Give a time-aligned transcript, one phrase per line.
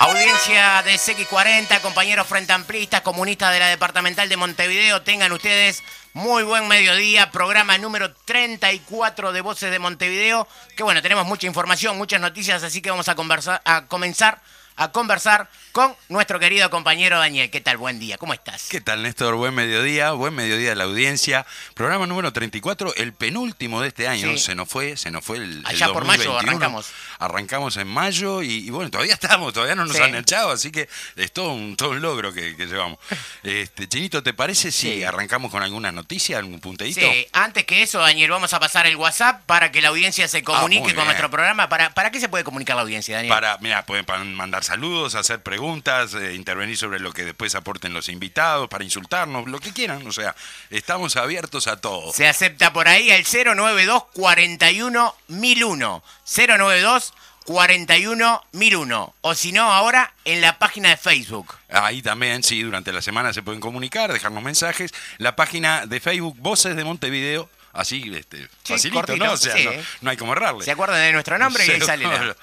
[0.00, 5.82] Audiencia de CX40, compañeros frente amplistas, comunistas de la departamental de Montevideo, tengan ustedes
[6.14, 11.98] muy buen mediodía, programa número 34 de Voces de Montevideo, que bueno, tenemos mucha información,
[11.98, 14.40] muchas noticias, así que vamos a, conversar, a comenzar
[14.80, 17.50] a conversar con nuestro querido compañero Daniel.
[17.50, 17.76] ¿Qué tal?
[17.76, 18.66] Buen día, ¿cómo estás?
[18.70, 19.34] ¿Qué tal, Néstor?
[19.34, 21.44] Buen mediodía, buen mediodía de la audiencia.
[21.74, 24.38] Programa número 34, el penúltimo de este año.
[24.38, 25.62] Se nos fue, se nos fue el.
[25.66, 26.90] Allá por mayo arrancamos.
[27.18, 31.30] Arrancamos en mayo y, bueno, todavía estamos, todavía no nos han echado, así que es
[31.30, 32.98] todo un, todo un logro que, llevamos.
[33.42, 37.00] Este, Chinito, ¿te parece si arrancamos con alguna noticia, algún punteíto?
[37.00, 40.42] Sí, antes que eso, Daniel, vamos a pasar el WhatsApp para que la audiencia se
[40.42, 41.68] comunique ah, con nuestro programa.
[41.68, 43.34] ¿Para, ¿Para qué se puede comunicar la audiencia, Daniel?
[43.34, 48.08] Para, mira, pueden mandar saludos, hacer preguntas, eh, intervenir sobre lo que después aporten los
[48.08, 50.06] invitados, para insultarnos, lo que quieran.
[50.06, 50.36] O sea,
[50.70, 52.12] estamos abiertos a todo.
[52.12, 56.04] Se acepta por ahí el 092 41 1001.
[56.24, 57.14] 092
[57.46, 59.14] 41 1001.
[59.22, 61.56] O si no, ahora en la página de Facebook.
[61.68, 64.92] Ahí también, sí, durante la semana se pueden comunicar, dejarnos mensajes.
[65.18, 69.32] La página de Facebook Voces de Montevideo así este, facilito, ¿no?
[69.32, 69.54] O sea,
[70.00, 70.64] no, hay como errarle.
[70.64, 72.36] Se acuerdan de nuestro nombre y ahí sale la...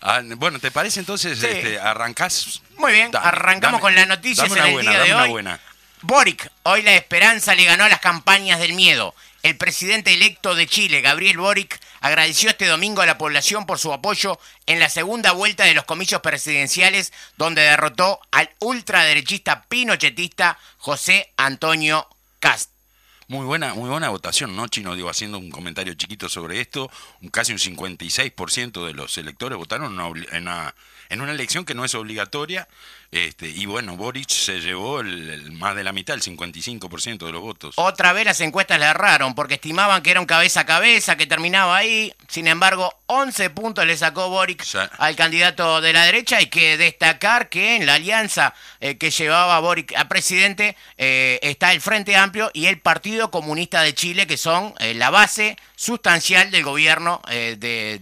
[0.00, 2.62] Ah, bueno, ¿te parece entonces este, arrancás?
[2.76, 5.30] Muy bien, arrancamos con las noticias en el día de hoy.
[5.30, 5.60] Buena.
[6.02, 9.14] Boric, hoy la esperanza le ganó a las campañas del miedo.
[9.42, 13.92] El presidente electo de Chile, Gabriel Boric, agradeció este domingo a la población por su
[13.92, 21.32] apoyo en la segunda vuelta de los comicios presidenciales, donde derrotó al ultraderechista pinochetista José
[21.36, 22.08] Antonio
[22.38, 22.75] Cast.
[23.28, 24.94] Muy buena, muy buena votación, ¿no, Chino?
[24.94, 26.88] Digo, haciendo un comentario chiquito sobre esto,
[27.32, 30.74] casi un 56% de los electores votaron en una,
[31.08, 32.68] en una elección que no es obligatoria
[33.16, 37.40] este, y bueno, Boric se llevó el, más de la mitad, el 55% de los
[37.40, 37.74] votos.
[37.78, 41.26] Otra vez las encuestas le erraron porque estimaban que era un cabeza a cabeza, que
[41.26, 42.12] terminaba ahí.
[42.28, 44.64] Sin embargo, 11 puntos le sacó Boric
[44.98, 46.38] al candidato de la derecha.
[46.38, 51.72] Hay que destacar que en la alianza eh, que llevaba Boric a presidente eh, está
[51.72, 56.50] el Frente Amplio y el Partido Comunista de Chile, que son eh, la base sustancial
[56.50, 58.00] del gobierno del,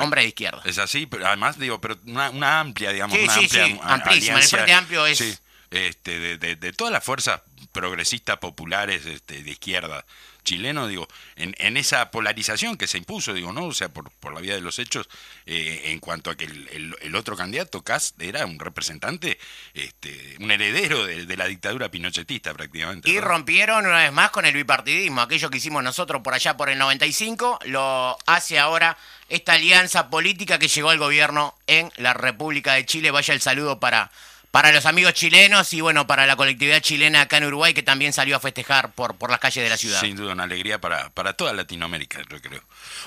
[0.00, 0.62] hombre de izquierda.
[0.64, 4.38] Es así, pero además digo, pero una, amplia, digamos, una amplia amplísima.
[4.38, 5.40] El Frente Amplio es.
[5.70, 7.42] este, de, todas las fuerzas
[7.72, 10.04] progresistas populares este, de izquierda
[10.48, 13.66] chileno, digo, en, en, esa polarización que se impuso, digo, ¿no?
[13.66, 15.06] O sea, por, por la vía de los hechos,
[15.44, 19.38] eh, en cuanto a que el, el, otro candidato, Cast, era un representante,
[19.74, 23.10] este, un heredero de, la dictadura pinochetista prácticamente.
[23.10, 26.70] Y rompieron una vez más con el bipartidismo, aquello que hicimos nosotros por allá por
[26.70, 28.96] el 95, lo hace ahora
[29.28, 33.10] esta alianza política que llegó al gobierno en la República de Chile.
[33.10, 34.10] Vaya el saludo para,
[34.50, 38.12] para los amigos chilenos y bueno, para la colectividad chilena acá en Uruguay que también
[38.12, 40.00] salió a festejar por, por las calles de la ciudad.
[40.00, 42.62] Sin duda, una alegría para, para toda Latinoamérica, yo creo.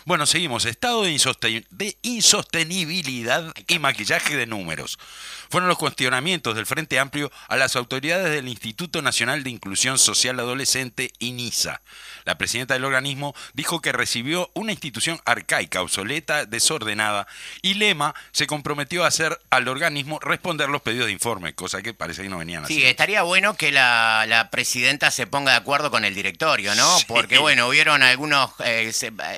[0.05, 0.65] Bueno, seguimos.
[0.65, 4.99] Estado de, de insostenibilidad y maquillaje de números
[5.49, 10.39] fueron los cuestionamientos del Frente Amplio a las autoridades del Instituto Nacional de Inclusión Social
[10.39, 11.81] Adolescente, INISA.
[12.23, 17.27] La presidenta del organismo dijo que recibió una institución arcaica, obsoleta, desordenada,
[17.61, 21.93] y Lema se comprometió a hacer al organismo responder los pedidos de informe, cosa que
[21.93, 22.75] parece que no venían así.
[22.75, 26.97] Sí, estaría bueno que la, presidenta se ponga de acuerdo con el directorio, ¿no?
[27.07, 28.51] Porque, bueno, hubieron algunos...
[28.63, 28.91] Eh,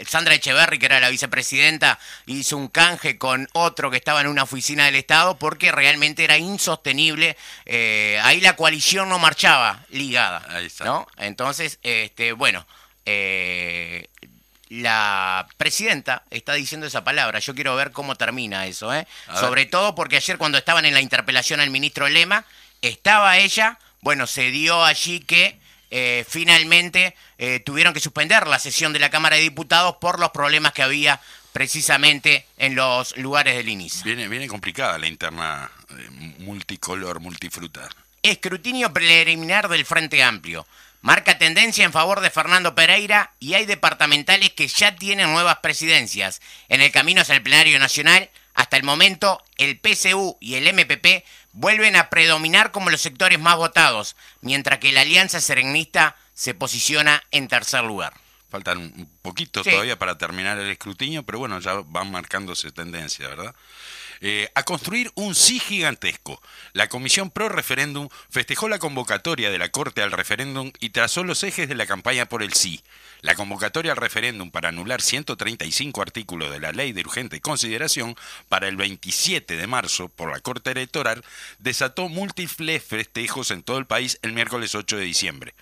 [0.07, 4.43] Sandra Echeverry, que era la vicepresidenta, hizo un canje con otro que estaba en una
[4.43, 7.37] oficina del Estado porque realmente era insostenible.
[7.65, 10.45] Eh, ahí la coalición no marchaba ligada.
[10.83, 11.07] ¿no?
[11.17, 12.65] Entonces, este, bueno,
[13.05, 14.07] eh,
[14.81, 17.39] la presidenta está diciendo esa palabra.
[17.39, 18.93] Yo quiero ver cómo termina eso.
[18.93, 19.07] ¿eh?
[19.39, 22.45] Sobre todo porque ayer cuando estaban en la interpelación al ministro Lema,
[22.81, 25.59] estaba ella, bueno, se dio allí que
[25.91, 27.15] eh, finalmente
[27.65, 31.19] tuvieron que suspender la sesión de la Cámara de Diputados por los problemas que había
[31.53, 34.03] precisamente en los lugares del inicio.
[34.03, 36.09] Viene, viene complicada la interna eh,
[36.39, 37.87] multicolor, multifruta.
[38.21, 40.65] Escrutinio preliminar del Frente Amplio.
[41.03, 46.41] Marca tendencia en favor de Fernando Pereira y hay departamentales que ya tienen nuevas presidencias.
[46.69, 51.25] En el camino hacia el plenario nacional, hasta el momento, el PCU y el MPP
[51.51, 57.21] vuelven a predominar como los sectores más votados, mientras que la Alianza Serenista se posiciona
[57.31, 58.13] en tercer lugar.
[58.49, 63.53] Faltan un poquito todavía para terminar el escrutinio, pero bueno, ya van marcándose tendencia, ¿verdad?
[64.25, 66.41] Eh, a construir un sí gigantesco.
[66.71, 71.43] La Comisión Pro Referéndum festejó la convocatoria de la Corte al referéndum y trazó los
[71.43, 72.81] ejes de la campaña por el sí.
[73.19, 78.15] La convocatoria al referéndum para anular 135 artículos de la ley de urgente consideración
[78.47, 81.21] para el 27 de marzo por la Corte Electoral
[81.59, 85.53] desató múltiples festejos en todo el país el miércoles 8 de diciembre.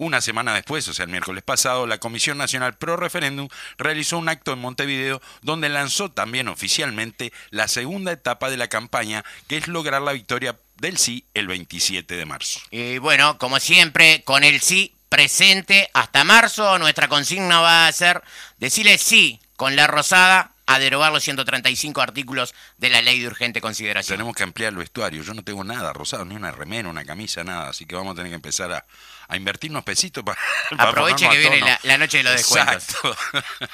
[0.00, 4.30] Una semana después, o sea, el miércoles pasado, la Comisión Nacional Pro Referéndum realizó un
[4.30, 9.68] acto en Montevideo donde lanzó también oficialmente la segunda etapa de la campaña, que es
[9.68, 12.60] lograr la victoria del sí el 27 de marzo.
[12.70, 18.22] Y bueno, como siempre, con el sí presente hasta marzo, nuestra consigna va a ser
[18.56, 23.60] decirle sí con la rosada a derogar los 135 artículos de la ley de urgente
[23.60, 24.16] consideración.
[24.16, 25.20] Tenemos que ampliar el vestuario.
[25.24, 27.70] Yo no tengo nada rosado, ni una remera, una camisa, nada.
[27.70, 28.86] Así que vamos a tener que empezar a,
[29.30, 30.38] a invertir unos pesitos para.
[30.76, 32.74] Aproveche que viene la, la, noche de los descuentos.
[32.74, 33.16] Exacto.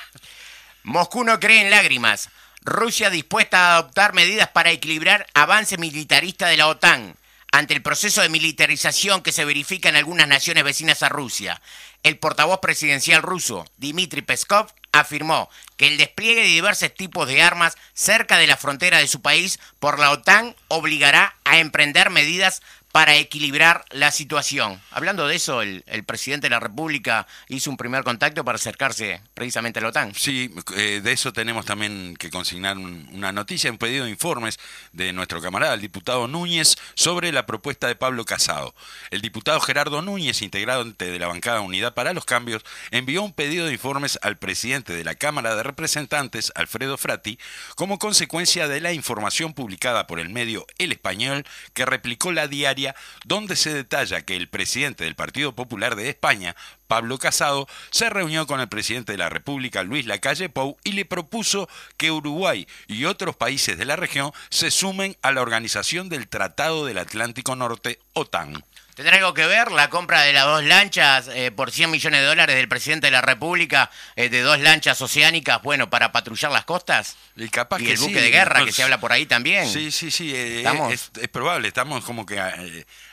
[0.84, 2.28] Moscú no cree en lágrimas.
[2.62, 7.16] Rusia dispuesta a adoptar medidas para equilibrar avance militarista de la OTAN
[7.52, 11.60] ante el proceso de militarización que se verifica en algunas naciones vecinas a Rusia.
[12.02, 17.76] El portavoz presidencial ruso, Dmitry Peskov, afirmó que el despliegue de diversos tipos de armas
[17.94, 22.62] cerca de la frontera de su país por la OTAN obligará a emprender medidas
[22.96, 24.80] para equilibrar la situación.
[24.90, 29.80] Hablando de eso, el, presidente de la República hizo un primer contacto para acercarse precisamente
[29.80, 30.14] a la OTAN.
[30.14, 34.58] Sí, eh, de eso tenemos también que consignar un, una noticia, un pedido de informes
[34.94, 38.74] de nuestro camarada, el diputado Núñez, sobre la propuesta de Pablo Casado.
[39.10, 43.66] El diputado Gerardo Núñez, integrante de la bancada Unidad para los Cambios, envió un pedido
[43.66, 47.38] de informes al presidente de la Cámara de Representantes, Alfredo Frati,
[47.74, 51.44] como consecuencia de la información publicada por el medio El Español
[51.74, 52.85] que replicó la diaria
[53.24, 56.54] donde se detalla que el presidente del Partido Popular de España,
[56.86, 61.04] Pablo Casado, se reunió con el presidente de la República, Luis Lacalle Pou, y le
[61.04, 66.28] propuso que Uruguay y otros países de la región se sumen a la organización del
[66.28, 68.62] Tratado del Atlántico Norte, OTAN.
[68.96, 72.26] ¿Tendrá algo que ver la compra de las dos lanchas eh, por 100 millones de
[72.26, 76.64] dólares del presidente de la República, eh, de dos lanchas oceánicas, bueno, para patrullar las
[76.64, 77.14] costas?
[77.36, 79.26] Y, capaz y que el buque sí, de guerra pues, que se habla por ahí
[79.26, 79.70] también.
[79.70, 80.92] Sí, sí, sí, eh, ¿Estamos?
[80.94, 82.40] es, es probable, estamos como que,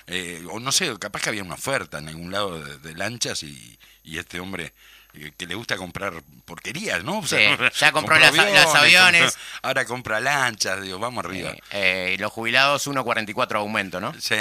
[0.07, 3.43] eh, o no sé, capaz que había una oferta en algún lado de, de lanchas
[3.43, 4.71] y, y este hombre
[5.37, 6.13] que le gusta comprar
[6.45, 7.19] porquerías, ¿no?
[7.19, 7.35] O Sí,
[7.79, 9.21] ya compró las- aviones.
[9.21, 11.51] compró- ahora compra lanchas, digo, vamos arriba.
[11.51, 14.11] Eh, eh, los jubilados 1,44 aumento, ¿no?
[14.19, 14.35] Sí.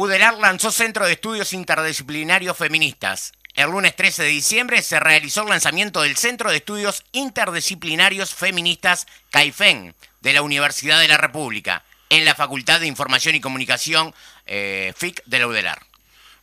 [0.00, 3.32] UDELAR lanzó Centro de Estudios Interdisciplinarios Feministas.
[3.56, 9.08] El lunes 13 de diciembre se realizó el lanzamiento del Centro de Estudios Interdisciplinarios Feministas
[9.30, 14.14] CAIFEN de la Universidad de la República en la Facultad de Información y Comunicación
[14.46, 15.82] eh, FIC de la UDELAR.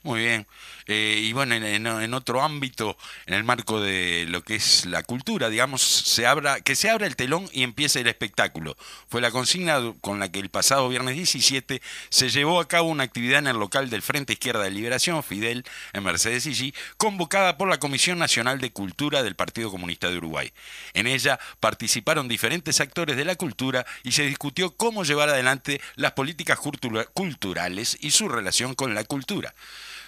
[0.04, 0.48] Muy bien.
[0.88, 5.50] Eh, y bueno, en, otro ámbito, en el marco de lo que es la cultura,
[5.50, 8.78] digamos, se abra, que se abra el telón y empiece el espectáculo.
[9.10, 13.04] Fue la consigna con la que el pasado viernes 17 se llevó a cabo una
[13.04, 17.68] actividad en el local del Frente Izquierda de Liberación, Fidel, en Mercedes Illí, convocada por
[17.68, 20.52] la Comisión Nacional de Cultura del Partido Comunista de Uruguay.
[20.94, 26.12] En ella participaron diferentes actores de la cultura y se discutió cómo llevar adelante las
[26.12, 29.54] políticas cultura- culturales y su relación con la cultura.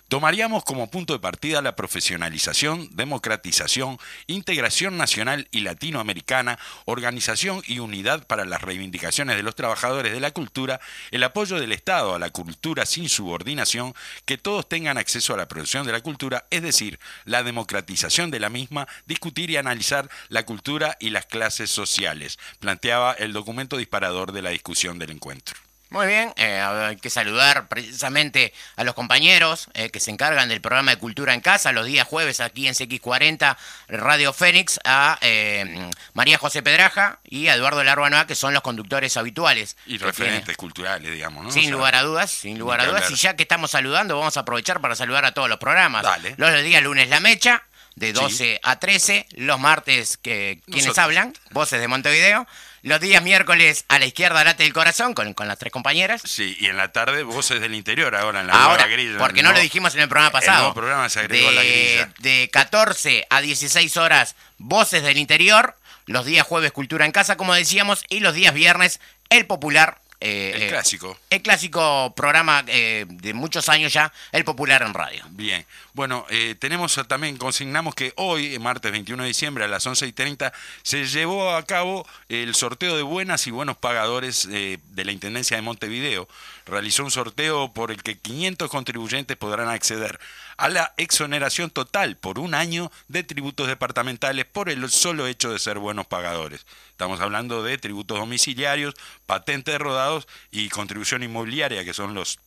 [0.07, 8.25] Tomaríamos como punto de partida la profesionalización, democratización, integración nacional y latinoamericana, organización y unidad
[8.25, 10.79] para las reivindicaciones de los trabajadores de la cultura,
[11.11, 15.49] el apoyo del Estado a la cultura sin subordinación, que todos tengan acceso a la
[15.49, 20.45] producción de la cultura, es decir, la democratización de la misma, discutir y analizar la
[20.45, 25.66] cultura y las clases sociales, planteaba el documento disparador de la discusión del encuentro.
[25.89, 30.59] Muy bien, eh, hay que saludar precisamente a los compañeros eh, que se encargan del
[30.59, 33.55] programa de Cultura en Casa los días jueves aquí en CX40
[33.87, 39.15] Radio Fénix, a eh, María José Pedraja y a Eduardo Larbanoa, que son los conductores
[39.15, 39.77] habituales.
[39.85, 41.51] Y referentes culturales, digamos, ¿no?
[41.51, 43.03] Sin O sea, lugar a dudas, sin lugar a dudas.
[43.03, 43.11] hablar.
[43.13, 46.03] Y ya que estamos saludando, vamos a aprovechar para saludar a todos los programas.
[46.03, 46.35] Dale.
[46.37, 47.63] Los días lunes La Mecha,
[47.95, 49.25] de 12 a 13.
[49.37, 52.45] Los martes, que quienes hablan, Voces de Montevideo.
[52.83, 56.21] Los días miércoles, a la izquierda, Late del Corazón, con, con las tres compañeras.
[56.25, 59.17] Sí, y en la tarde voces del interior, ahora en la Ahora, nueva grilla.
[59.17, 60.59] porque no el lo dijimos en el programa el pasado.
[60.59, 62.09] nuevo programa se agregó de, la grilla.
[62.19, 65.75] De 14 a 16 horas, Voces del Interior.
[66.05, 68.05] Los días jueves, Cultura en Casa, como decíamos.
[68.09, 71.17] Y los días viernes, El Popular eh, El eh, clásico.
[71.29, 75.23] el clásico programa eh, de muchos años ya, el popular en radio.
[75.31, 79.85] Bien, bueno, eh, tenemos también, consignamos que hoy, eh, martes 21 de diciembre a las
[79.85, 84.77] 11 y 30, se llevó a cabo el sorteo de buenas y buenos pagadores eh,
[84.91, 86.27] de la Intendencia de Montevideo.
[86.65, 90.19] Realizó un sorteo por el que 500 contribuyentes podrán acceder
[90.57, 95.59] a la exoneración total por un año de tributos departamentales por el solo hecho de
[95.59, 96.65] ser buenos pagadores.
[96.97, 98.95] Estamos hablando de tributos domiciliarios,
[99.27, 102.39] patentes rodados y contribución inmobiliaria, que son los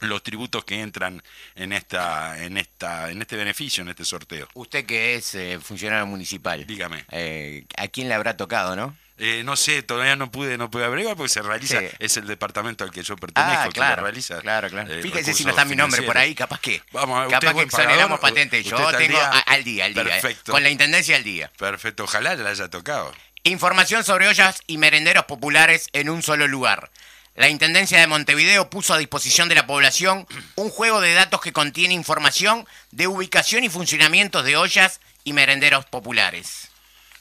[0.00, 1.22] los tributos que entran
[1.54, 6.06] en esta en esta en este beneficio en este sorteo Usted que es eh, funcionario
[6.06, 8.96] municipal, dígame eh, ¿a quién le habrá tocado, no?
[9.18, 11.88] Eh, no sé todavía no pude no pude averiguar porque se realiza Sí.
[11.98, 14.90] es el departamento al que yo pertenezco Ah, que lo realiza claro, claro.
[14.90, 16.82] eh, Fíjese si no está mi nombre por ahí, capaz que.
[16.92, 18.60] Vamos, ¿usted es capaz que exoneramos patente.
[18.60, 20.02] ¿Usted Yo tengo a- al día, al día.
[20.02, 20.52] eh, Perfecto.
[20.52, 21.52] Con la intendencia al día.
[21.58, 23.12] perfecto ojalá le haya tocado
[23.44, 26.90] Información sobre ollas y merenderos populares en un solo lugar.
[27.34, 31.54] La Intendencia de Montevideo puso a disposición de la población un juego de datos que
[31.54, 36.69] contiene información de ubicación y funcionamientos de ollas y merenderos populares.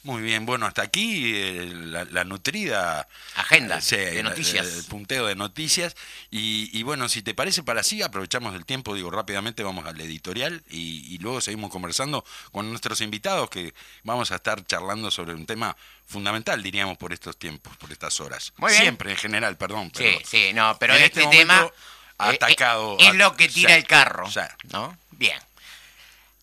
[0.04, 4.66] Muy bien bueno hasta aquí eh, la, la nutrida Agenda eh, sí, de noticias.
[4.66, 5.96] el punteo de noticias
[6.32, 10.00] y, y bueno si te parece para así aprovechamos el tiempo digo rápidamente vamos al
[10.00, 15.34] editorial y, y luego seguimos conversando con nuestros invitados que vamos a estar charlando sobre
[15.34, 15.76] un tema
[16.08, 18.84] fundamental diríamos por estos tiempos por estas horas Muy bien.
[18.84, 21.72] siempre en general perdón Sí, pero sí, no, pero en este, este tema eh,
[22.20, 24.54] atacado, eh, es lo que tira el carro, ya.
[24.72, 24.98] ¿no?
[25.12, 25.40] Bien.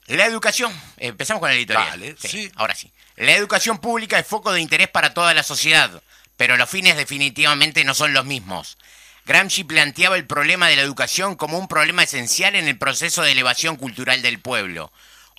[0.07, 2.17] La educación, empezamos con el editorial.
[2.19, 2.51] Sí.
[2.55, 2.91] Ahora sí.
[3.17, 6.03] La educación pública es foco de interés para toda la sociedad,
[6.37, 8.77] pero los fines definitivamente no son los mismos.
[9.25, 13.33] Gramsci planteaba el problema de la educación como un problema esencial en el proceso de
[13.33, 14.93] elevación cultural del pueblo.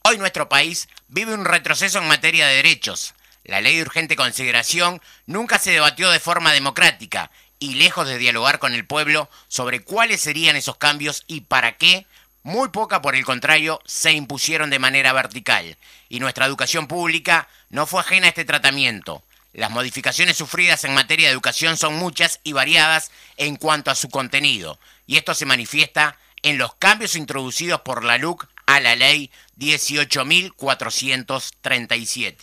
[0.04, 3.14] Hoy nuestro país vive un retroceso en materia de derechos.
[3.44, 7.30] La ley de urgente consideración nunca se debatió de forma democrática
[7.60, 12.08] y lejos de dialogar con el pueblo sobre cuáles serían esos cambios y para qué,
[12.44, 15.78] muy poca por el contrario se impusieron de manera vertical.
[16.10, 19.24] Y nuestra educación pública no fue ajena a este tratamiento.
[19.54, 24.10] Las modificaciones sufridas en materia de educación son muchas y variadas en cuanto a su
[24.10, 24.78] contenido,
[25.08, 32.36] y esto se manifiesta en los cambios introducidos por la LUC a la ley 18.437.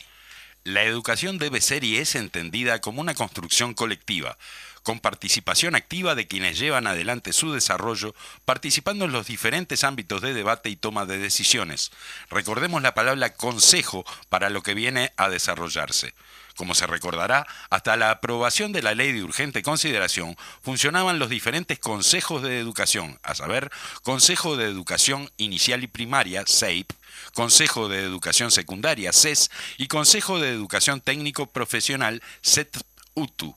[0.65, 4.37] La educación debe ser y es entendida como una construcción colectiva,
[4.85, 8.15] con participación activa de quienes llevan adelante su desarrollo,
[8.45, 11.91] participando en los diferentes ámbitos de debate y toma de decisiones.
[12.31, 16.15] Recordemos la palabra consejo para lo que viene a desarrollarse.
[16.57, 21.81] Como se recordará, hasta la aprobación de la ley de urgente consideración funcionaban los diferentes
[21.81, 23.73] consejos de educación, a saber,
[24.03, 26.93] Consejo de Educación Inicial y Primaria, SEIP,
[27.33, 33.57] Consejo de Educación Secundaria, CES, y Consejo de Educación Técnico Profesional, CET-UTU.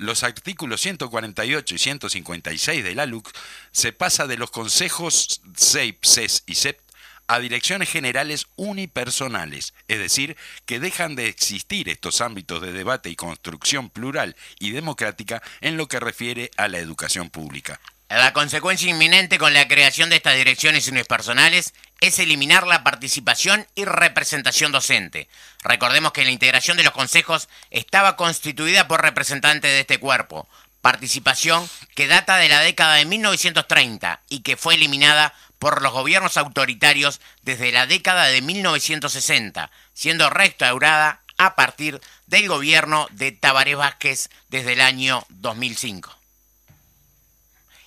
[0.00, 3.30] Los artículos 148 y 156 de la LUC
[3.70, 6.80] se pasa de los consejos SEIP, CES y CEP
[7.26, 13.14] a direcciones generales unipersonales, es decir, que dejan de existir estos ámbitos de debate y
[13.14, 17.78] construcción plural y democrática en lo que refiere a la educación pública.
[18.10, 23.84] La consecuencia inminente con la creación de estas direcciones unipersonales es eliminar la participación y
[23.84, 25.28] representación docente.
[25.62, 30.48] Recordemos que la integración de los consejos estaba constituida por representantes de este cuerpo,
[30.80, 36.36] participación que data de la década de 1930 y que fue eliminada por los gobiernos
[36.36, 44.30] autoritarios desde la década de 1960, siendo restaurada a partir del gobierno de Tabaré Vázquez
[44.48, 46.19] desde el año 2005.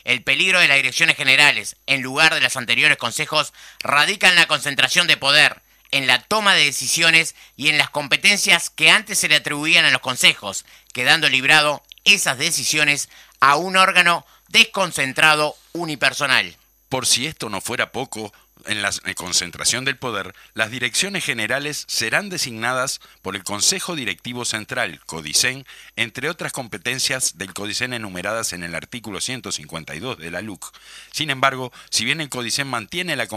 [0.04, 4.48] El peligro de las direcciones generales, en lugar de los anteriores consejos, radica en la
[4.48, 9.30] concentración de poder, en la toma de decisiones y en las competencias que antes se
[9.30, 16.58] le atribuían a los consejos, quedando librado esas decisiones a un órgano desconcentrado unipersonal.
[16.90, 18.34] Por si esto no fuera poco,
[18.66, 25.00] en la concentración del poder, las direcciones generales serán designadas por el Consejo Directivo Central,
[25.06, 25.66] CODICEN,
[25.96, 30.74] entre otras competencias del CODICEN enumeradas en el artículo 152 de la LUC.
[31.12, 33.28] Sin embargo, si bien el CODICEN mantiene la,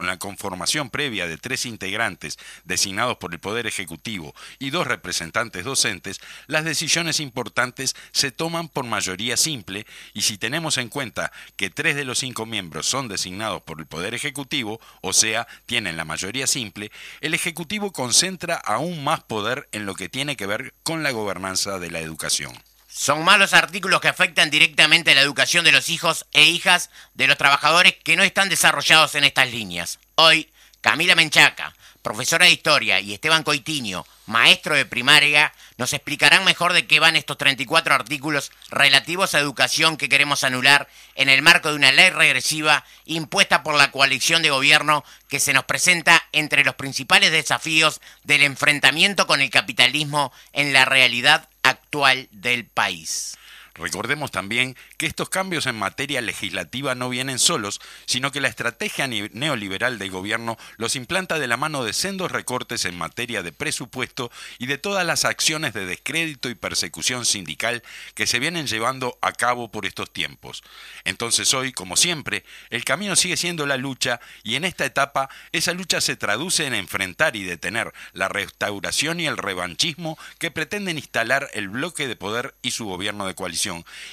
[0.00, 6.20] la conformación previa de tres integrantes designados por el Poder Ejecutivo y dos representantes docentes,
[6.46, 11.96] las decisiones importantes se toman por mayoría simple y si tenemos en cuenta que tres
[11.96, 16.46] de los cinco miembros son designados por el Poder Ejecutivo, o sea, tienen la mayoría
[16.46, 16.90] simple,
[17.20, 21.78] el Ejecutivo concentra aún más poder en lo que tiene que ver con la gobernanza
[21.78, 22.52] de la educación.
[22.88, 26.88] Son más los artículos que afectan directamente a la educación de los hijos e hijas
[27.14, 29.98] de los trabajadores que no están desarrollados en estas líneas.
[30.14, 31.74] Hoy, Camila Menchaca,
[32.06, 37.16] profesora de historia, y Esteban Coitiño, maestro de primaria, nos explicarán mejor de qué van
[37.16, 40.86] estos 34 artículos relativos a educación que queremos anular
[41.16, 45.52] en el marco de una ley regresiva impuesta por la coalición de gobierno que se
[45.52, 52.28] nos presenta entre los principales desafíos del enfrentamiento con el capitalismo en la realidad actual
[52.30, 53.36] del país.
[53.76, 59.06] Recordemos también que estos cambios en materia legislativa no vienen solos, sino que la estrategia
[59.06, 64.30] neoliberal del gobierno los implanta de la mano de sendos recortes en materia de presupuesto
[64.58, 67.82] y de todas las acciones de descrédito y persecución sindical
[68.14, 70.62] que se vienen llevando a cabo por estos tiempos.
[71.04, 75.74] Entonces hoy, como siempre, el camino sigue siendo la lucha y en esta etapa esa
[75.74, 81.50] lucha se traduce en enfrentar y detener la restauración y el revanchismo que pretenden instalar
[81.52, 83.65] el bloque de poder y su gobierno de coalición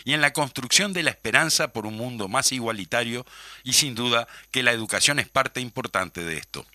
[0.04, 3.26] y en la construcción de la esperanza por un mundo más igualitario
[3.64, 6.66] y sin duda que la educación es parte importante de esto.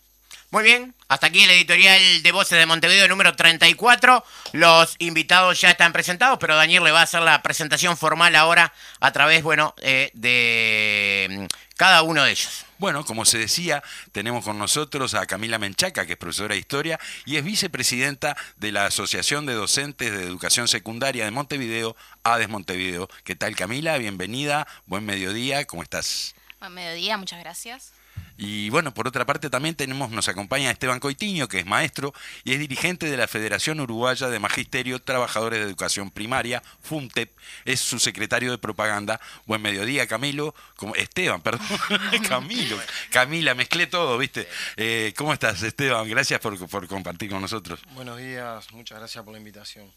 [0.50, 4.25] Muy bien, hasta aquí el editorial de Voces de Montevideo número 34.
[4.52, 8.73] Los invitados ya están presentados, pero Daniel le va a hacer la presentación formal ahora
[9.00, 11.44] a través, bueno, eh, de mm,
[11.76, 12.64] cada uno de ellos.
[12.78, 13.82] Bueno, como se decía,
[14.12, 18.70] tenemos con nosotros a Camila Menchaca, que es profesora de historia y es vicepresidenta de
[18.70, 23.08] la Asociación de Docentes de Educación Secundaria de Montevideo, ADES Montevideo.
[23.25, 23.99] ¿Qué tal Camila?
[23.99, 26.37] Bienvenida, buen mediodía, ¿cómo estás?
[26.61, 27.98] Buen mediodía, muchas gracias.
[28.40, 32.14] Y bueno, por otra parte también tenemos, nos acompaña Esteban Coitiño, que es maestro
[32.45, 37.80] y es dirigente de la Federación Uruguaya de Magisterio Trabajadores de Educación Primaria, FUNTEP, es
[37.80, 39.21] su secretario de propaganda.
[39.45, 41.66] Buen mediodía, Camilo, como, Esteban, perdón,
[42.28, 42.78] Camilo,
[43.11, 44.49] Camila, mezclé todo, ¿viste?
[44.76, 46.09] Eh, ¿Cómo estás, Esteban?
[46.09, 47.80] Gracias por, por compartir con nosotros.
[47.90, 49.92] Buenos días, muchas gracias por la invitación.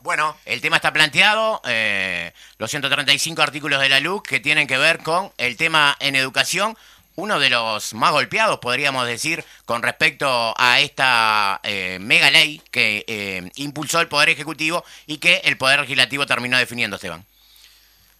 [0.00, 4.76] Bueno, el tema está planteado, eh, los 135 artículos de la LUC que tienen que
[4.76, 6.76] ver con el tema en educación
[7.16, 13.04] uno de los más golpeados, podríamos decir, con respecto a esta eh, mega ley que
[13.08, 17.24] eh, impulsó el Poder Ejecutivo y que el Poder Legislativo terminó definiendo, Esteban.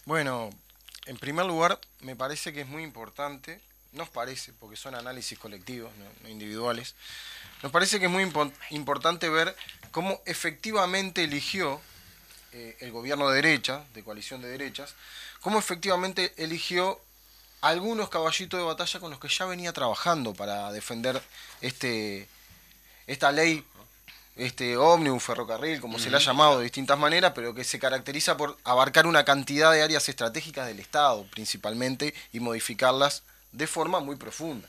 [0.06, 0.50] Bueno,
[1.06, 3.60] en primer lugar, me parece que es muy importante,
[3.92, 6.94] nos parece, porque son análisis colectivos, no, individuales,
[7.62, 8.30] nos parece que es muy
[8.70, 9.54] importante ver
[9.90, 11.80] cómo efectivamente eligió
[12.52, 14.94] eh, el gobierno de derecha, de coalición de derechas,
[15.40, 17.00] cómo efectivamente eligió
[17.60, 21.20] algunos caballitos de batalla con los que ya venía trabajando para defender
[21.60, 22.28] este
[23.06, 23.64] esta ley,
[24.36, 28.36] este ómnibus ferrocarril, como se le ha llamado de distintas maneras, pero que se caracteriza
[28.36, 33.22] por abarcar una cantidad de áreas estratégicas del Estado, principalmente, y modificarlas
[33.52, 34.68] de forma muy profunda.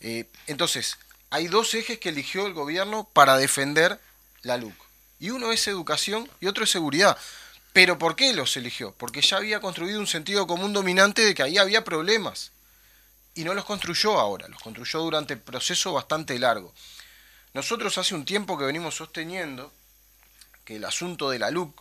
[0.00, 0.98] Eh, entonces,
[1.30, 4.00] hay dos ejes que eligió el gobierno para defender
[4.42, 4.74] la LUC.
[5.18, 7.18] Y uno es educación y otro es seguridad.
[7.72, 8.92] Pero ¿por qué los eligió?
[8.92, 12.52] Porque ya había construido un sentido común dominante de que ahí había problemas.
[13.34, 16.74] Y no los construyó ahora, los construyó durante el proceso bastante largo.
[17.54, 19.72] Nosotros hace un tiempo que venimos sosteniendo
[20.64, 21.80] que el asunto de la LUC,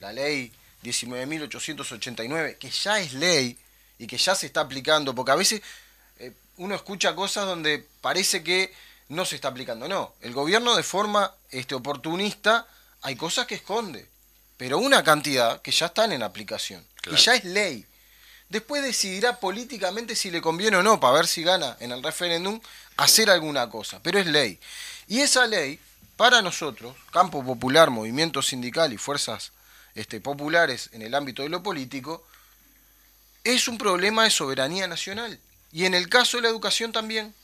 [0.00, 3.58] la ley 19.889, que ya es ley
[3.98, 5.62] y que ya se está aplicando, porque a veces
[6.18, 8.74] eh, uno escucha cosas donde parece que
[9.08, 9.88] no se está aplicando.
[9.88, 12.66] No, el gobierno de forma este, oportunista
[13.02, 14.08] hay cosas que esconde
[14.56, 16.84] pero una cantidad que ya están en aplicación.
[17.10, 17.86] Y ya es ley.
[18.48, 22.60] Después decidirá políticamente si le conviene o no, para ver si gana en el referéndum,
[22.96, 24.00] hacer alguna cosa.
[24.02, 24.58] Pero es ley.
[25.08, 25.78] Y esa ley,
[26.16, 29.52] para nosotros, campo popular, movimiento sindical y fuerzas
[29.94, 32.24] este, populares en el ámbito de lo político,
[33.44, 35.38] es un problema de soberanía nacional.
[35.72, 37.34] Y en el caso de la educación también.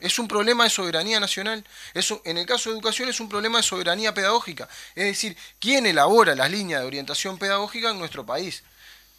[0.00, 1.64] Es un problema de soberanía nacional.
[1.94, 4.68] Eso, en el caso de educación es un problema de soberanía pedagógica.
[4.94, 8.62] Es decir, ¿quién elabora las líneas de orientación pedagógica en nuestro país?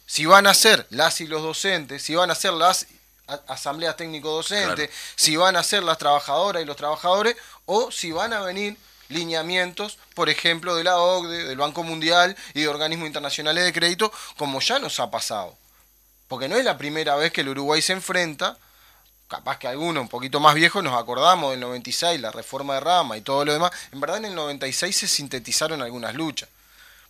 [0.06, 2.86] Si van a ser las y los docentes, si van a ser las
[3.46, 8.40] asambleas técnico-docentes, si van a ser las trabajadoras y los trabajadores, o si van a
[8.40, 13.72] venir lineamientos, por ejemplo, de la OCDE, del Banco Mundial y de organismos internacionales de
[13.72, 15.56] crédito, como ya nos ha pasado.
[16.26, 18.56] Porque no es la primera vez que el Uruguay se enfrenta
[19.28, 23.16] capaz que alguno un poquito más viejo nos acordamos del 96, la reforma de Rama
[23.16, 26.48] y todo lo demás, en verdad en el 96 se sintetizaron algunas luchas,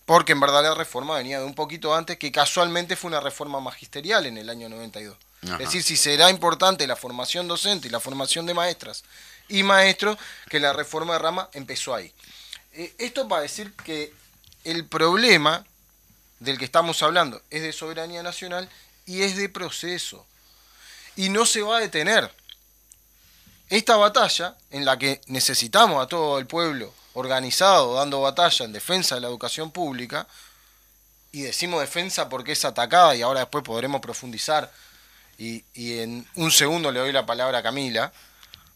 [0.04, 3.60] porque en verdad la reforma venía de un poquito antes, que casualmente fue una reforma
[3.60, 5.16] magisterial en el año 92.
[5.42, 9.04] Es decir, si será importante la formación docente y la formación de maestras
[9.48, 10.18] y maestros,
[10.50, 12.12] que la reforma de Rama empezó ahí.
[12.72, 14.12] Eh, esto para decir que
[14.64, 15.64] el problema
[16.40, 18.68] del que estamos hablando es de soberanía nacional
[19.06, 20.26] y es de proceso
[21.18, 22.32] y no se va a detener.
[23.68, 29.16] Esta batalla, en la que necesitamos a todo el pueblo organizado dando batalla en defensa
[29.16, 30.28] de la educación pública,
[31.32, 34.72] y decimos defensa porque es atacada y ahora después podremos profundizar,
[35.38, 38.12] y, en un segundo le doy la palabra a Camila,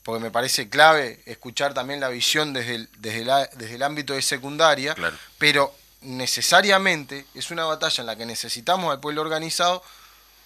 [0.03, 4.15] porque me parece clave escuchar también la visión desde el, desde la- desde el ámbito
[4.15, 5.17] de secundaria, Claro.
[5.39, 9.83] pero necesariamente es una batalla en la que necesitamos al pueblo organizado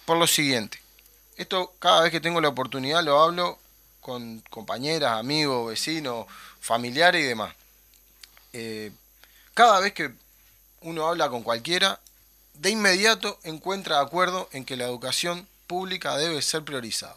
[0.05, 0.79] por lo siguiente.
[1.37, 3.59] Esto cada vez que tengo la oportunidad lo hablo
[4.01, 6.25] con compañeras, amigos, vecinos,
[6.59, 7.53] familiares y demás.
[8.53, 8.91] Eh,
[9.53, 10.11] cada vez que
[10.81, 11.99] uno habla con cualquiera,
[12.55, 17.15] de inmediato encuentra acuerdo en que la educación pública debe ser priorizada.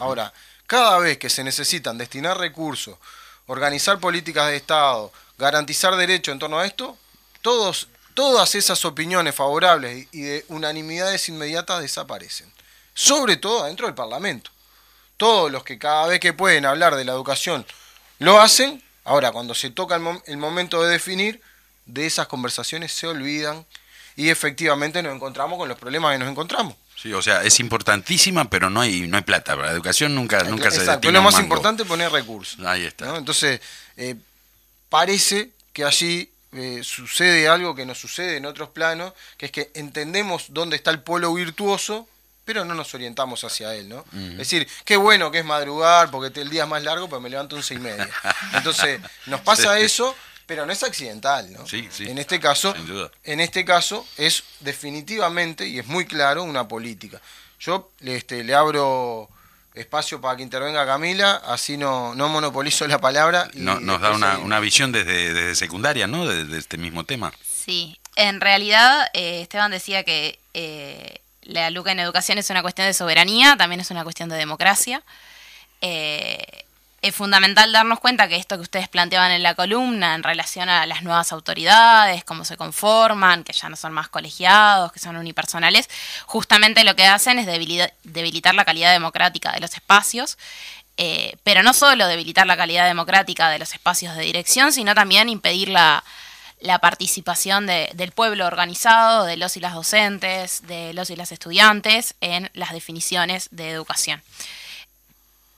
[0.00, 0.34] Ahora,
[0.66, 2.98] cada vez que se necesitan destinar recursos,
[3.46, 6.98] organizar políticas de Estado, garantizar derechos en torno a esto,
[7.40, 12.52] todos, todas esas opiniones favorables y y de unanimidades inmediatas desaparecen.
[13.00, 14.50] Sobre todo dentro del Parlamento.
[15.16, 17.64] Todos los que cada vez que pueden hablar de la educación
[18.18, 21.40] lo hacen, ahora cuando se toca el, mom- el momento de definir,
[21.86, 23.64] de esas conversaciones se olvidan
[24.16, 26.74] y efectivamente nos encontramos con los problemas que nos encontramos.
[27.00, 29.54] Sí, o sea, es importantísima, pero no hay, no hay plata.
[29.54, 31.44] Para la educación nunca, nunca se Exacto, destina es lo más mango.
[31.44, 32.58] importante poner recursos.
[32.66, 33.06] Ahí está.
[33.06, 33.16] ¿no?
[33.16, 33.60] Entonces,
[33.96, 34.16] eh,
[34.88, 39.70] parece que allí eh, sucede algo que no sucede en otros planos, que es que
[39.74, 42.08] entendemos dónde está el polo virtuoso,
[42.48, 44.06] pero no nos orientamos hacia él, ¿no?
[44.32, 47.28] Es decir, qué bueno que es madrugar, porque el día es más largo, pero me
[47.28, 48.08] levanto a 11 y media.
[48.54, 49.82] Entonces, nos pasa Sí.
[49.84, 51.66] eso, pero no es accidental, ¿no?
[51.66, 52.08] Sí, sí.
[52.08, 53.10] En este caso, Sin duda.
[53.24, 57.20] en este caso es definitivamente y es muy claro una política.
[57.60, 59.28] Yo este, le abro
[59.74, 63.50] espacio para que intervenga Camila, así no, no monopolizo la palabra.
[63.52, 66.26] y No- nos da una, visión desde, desde secundaria, ¿no?
[66.26, 67.30] De, de este mismo tema.
[67.44, 72.86] Sí, en realidad eh, Esteban decía que eh, la LUCA en educación es una cuestión
[72.86, 75.02] de soberanía, también es una cuestión de democracia.
[75.80, 76.64] Eh,
[77.00, 80.84] es fundamental darnos cuenta que esto que ustedes planteaban en la columna en relación a
[80.84, 85.88] las nuevas autoridades, cómo se conforman, que ya no son más colegiados, que son unipersonales,
[86.26, 90.38] justamente lo que hacen es debilitar la calidad democrática de los espacios,
[90.96, 95.28] eh, pero no solo debilitar la calidad democrática de los espacios de dirección, sino también
[95.28, 96.02] impedir la,
[96.60, 101.30] la participación de- del pueblo organizado, de los y las docentes, de los y las
[101.32, 104.22] estudiantes en las definiciones de educación.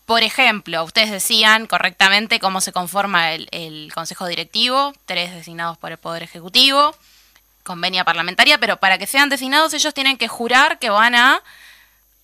[0.07, 5.93] Por ejemplo, ustedes decían correctamente cómo se conforma el, el Consejo Directivo, tres designados por
[5.93, 6.97] el Poder Ejecutivo,
[7.63, 11.41] convenia parlamentaria, pero para que sean designados ellos tienen que jurar que van a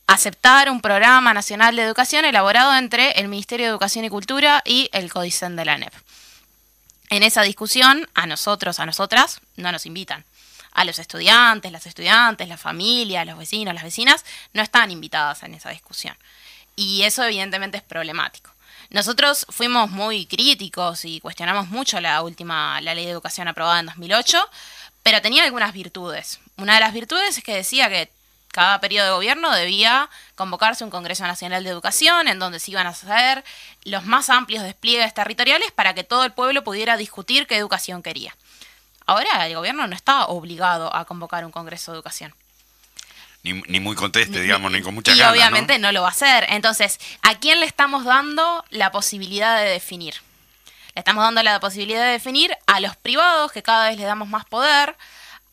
[0.08, 4.88] aceptar un programa nacional de educación elaborado entre el Ministerio de Educación y Cultura y
[4.92, 5.92] el CODICEN de la ANEP.
[7.10, 10.24] En esa discusión, a nosotros, a nosotras, no nos invitan.
[10.72, 15.54] A los estudiantes, las estudiantes, la familia, los vecinos, las vecinas, no están invitadas en
[15.54, 16.16] esa discusión.
[16.74, 18.50] Y eso evidentemente es problemático.
[18.90, 23.86] Nosotros fuimos muy críticos y cuestionamos mucho la última, la ley de educación aprobada en
[23.86, 24.38] 2008,
[25.02, 26.40] pero tenía algunas virtudes.
[26.56, 28.10] Una de las virtudes es que decía que
[28.56, 32.86] cada periodo de gobierno debía convocarse un Congreso Nacional de Educación en donde se iban
[32.86, 33.44] a hacer
[33.84, 38.34] los más amplios despliegues territoriales para que todo el pueblo pudiera discutir qué educación quería.
[39.04, 42.34] Ahora el gobierno no está obligado a convocar un Congreso de Educación.
[43.42, 45.88] Ni, ni muy conteste, digamos, ni con mucha y ganas, obviamente ¿no?
[45.88, 45.92] ¿no?
[45.92, 46.46] lo va a hacer.
[46.48, 50.14] Entonces, ¿a quién le estamos dando la posibilidad de definir?
[50.94, 54.28] Le estamos dando la posibilidad de definir a los privados, que cada vez le damos
[54.28, 54.96] más poder,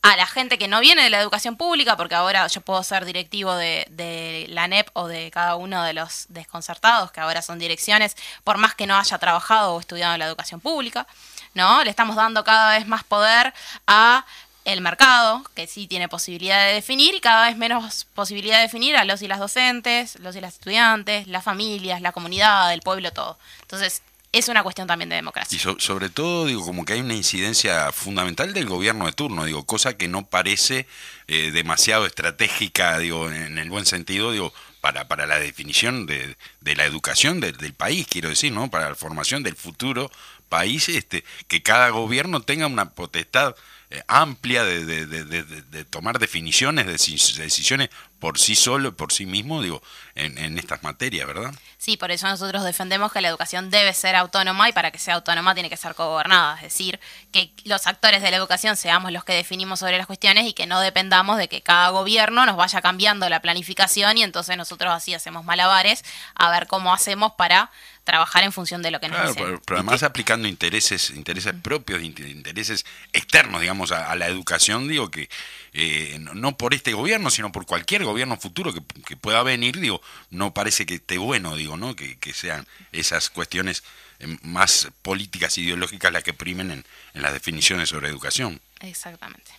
[0.03, 3.05] a la gente que no viene de la educación pública, porque ahora yo puedo ser
[3.05, 7.57] directivo de, de la NEP o de cada uno de los desconcertados, que ahora son
[7.57, 11.07] direcciones, por más que no haya trabajado o estudiado en la educación pública,
[11.53, 11.83] ¿no?
[11.85, 13.53] Le estamos dando cada vez más poder
[13.87, 14.25] a
[14.65, 18.97] el mercado, que sí tiene posibilidad de definir, y cada vez menos posibilidad de definir
[18.97, 23.11] a los y las docentes, los y las estudiantes, las familias, la comunidad, el pueblo,
[23.13, 23.37] todo.
[23.61, 24.01] Entonces,
[24.33, 25.55] es una cuestión también de democracia.
[25.55, 29.45] Y so- sobre todo, digo, como que hay una incidencia fundamental del gobierno de turno,
[29.45, 30.85] digo, cosa que no parece
[31.27, 36.75] eh, demasiado estratégica, digo, en el buen sentido, digo, para, para la definición de, de
[36.75, 38.69] la educación de- del país, quiero decir, ¿no?
[38.69, 40.11] Para la formación del futuro
[40.49, 43.55] país, este, que cada gobierno tenga una potestad
[43.89, 47.89] eh, amplia de, de- de- de- tomar definiciones, de deci- decisiones
[48.23, 49.83] por sí solo, por sí mismo, digo,
[50.15, 51.53] en, estas materias, ¿verdad?
[51.77, 55.15] Sí, por eso nosotros defendemos que la educación debe ser autónoma y para que sea
[55.15, 57.01] autónoma tiene que ser cogobernada, es decir,
[57.33, 60.67] que los actores de la educación seamos los que definimos sobre las cuestiones y que
[60.67, 65.13] no dependamos de que cada gobierno nos vaya cambiando la planificación y entonces nosotros así
[65.13, 67.71] hacemos malabares a ver cómo hacemos para
[68.03, 69.45] trabajar en función de lo que nos Claro, dicen.
[69.45, 74.87] pero, pero además aplicando intereses, intereses propios, int- intereses externos, digamos, a, a la educación,
[74.87, 75.29] digo que
[75.73, 79.79] eh, no, no por este gobierno, sino por cualquier gobierno futuro que, que pueda venir,
[79.79, 81.95] digo, no parece que esté bueno, digo, ¿no?
[81.95, 83.83] Que, que sean esas cuestiones
[84.19, 88.59] eh, más políticas, ideológicas las que primen en, en las definiciones sobre educación.
[88.81, 89.51] Exactamente.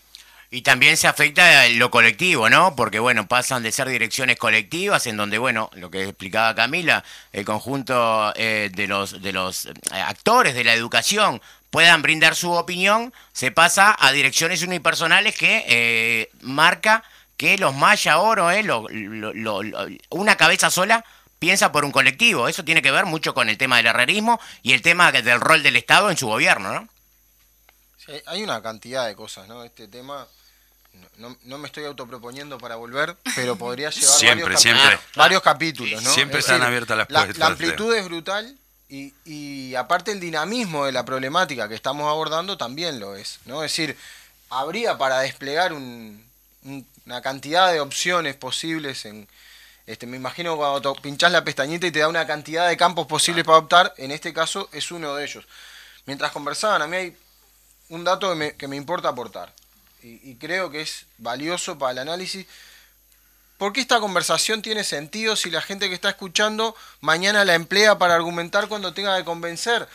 [0.55, 2.77] Y también se afecta lo colectivo, ¿no?
[2.77, 7.45] Porque, bueno, pasan de ser direcciones colectivas en donde, bueno, lo que explicaba Camila, el
[7.45, 13.13] conjunto eh, de los, de los eh, actores de la educación puedan brindar su opinión,
[13.33, 17.03] se pasa a direcciones unipersonales que eh, marca
[17.37, 18.87] que los Maya Oro, eh, lo-
[20.11, 21.05] una cabeza sola
[21.41, 22.47] piensa por un colectivo.
[22.47, 25.65] Eso tiene que ver mucho con el tema del herrerismo y el tema del rol
[25.65, 26.89] del Estado en su gobierno, ¿no?
[28.27, 29.65] Hay una cantidad de cosas, ¿no?
[29.65, 30.29] Este tema
[31.17, 34.85] no, no- me estoy autoproponiendo para volver, pero podría llevar Siempre, varios, siempre.
[34.85, 36.11] capi- varios capítulos, ¿no?
[36.11, 38.57] Siempre Es están decir, abiertas las la- puertas, La, amplitud es brutal
[38.89, 43.63] y, y aparte el dinamismo de la problemática que estamos abordando también lo es, ¿no?
[43.65, 43.97] Es decir,
[44.51, 46.25] habría para desplegar un-
[46.65, 49.29] un- una cantidad de opciones posibles en...
[49.87, 53.45] Este, me imagino cuando pinchás la pestañita y te da una cantidad de campos posibles
[53.45, 55.45] para optar, en este caso es uno de ellos.
[56.07, 57.17] Mientras conversaban, a mí hay
[57.91, 59.53] un dato que me, que me importa aportar
[60.05, 62.47] y, creo que es valioso para el análisis.
[63.57, 67.97] ¿Por qué esta conversación tiene sentido si la gente que está escuchando mañana la emplea
[67.99, 69.89] para argumentar cuando tenga que convencer?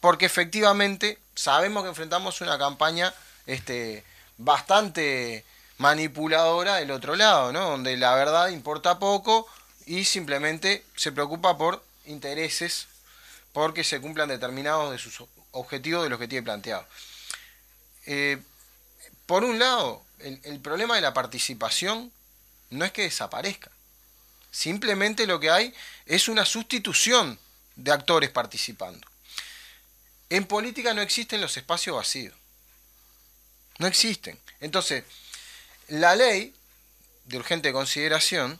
[0.00, 3.12] Porque efectivamente sabemos que enfrentamos una campaña
[3.46, 4.02] este,
[4.38, 5.44] bastante
[5.76, 7.70] manipuladora del otro lado, ¿no?
[7.70, 9.46] Donde la verdad importa poco
[9.84, 12.86] y simplemente se preocupa por intereses
[13.52, 16.86] porque se cumplan determinados de sus objetivos de los que tiene planteado.
[18.06, 18.40] Eh,
[19.30, 22.10] por un lado, el, problema de la participación
[22.70, 23.70] no es que desaparezca.
[24.50, 25.72] Simplemente lo que hay
[26.04, 27.38] es una sustitución
[27.76, 29.06] de actores participando.
[30.30, 32.34] En política no existen los espacios vacíos.
[33.78, 34.36] No existen.
[34.58, 35.04] Entonces,
[35.86, 36.52] la ley
[37.26, 38.58] de urgente consideración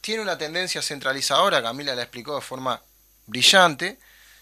[0.00, 2.80] tiene una tendencia centralizadora, Camila la explicó de forma
[3.26, 3.98] brillante,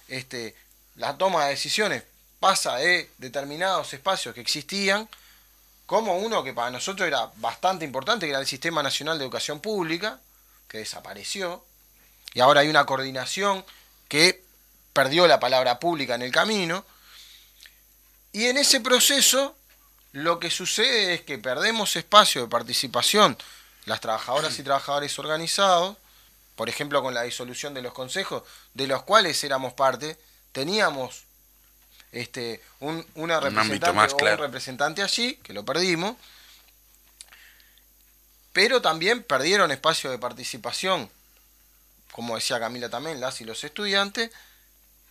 [0.06, 0.54] este,
[0.94, 2.04] la toma de decisiones
[2.38, 5.08] pasa de determinados espacios que existían,
[5.86, 9.60] como uno que para nosotros era bastante importante, que era el Sistema Nacional de Educación
[9.60, 10.20] Pública,
[10.68, 11.64] que desapareció,
[12.34, 13.64] y ahora hay una coordinación
[14.08, 14.44] que
[14.92, 16.84] perdió la palabra pública en el camino,
[18.32, 19.56] y en ese proceso
[20.12, 23.36] lo que sucede es que perdemos espacio de participación
[23.84, 25.96] las trabajadoras y trabajadores organizados,
[26.56, 28.42] por ejemplo con la disolución de los consejos,
[28.74, 30.18] de los cuales éramos parte,
[30.52, 31.25] teníamos
[32.16, 34.36] este, un, una representante más o claro.
[34.36, 36.16] un representante allí, que lo perdimos,
[38.52, 41.10] pero también perdieron espacio de participación,
[42.12, 44.30] como decía Camila también, las y los estudiantes,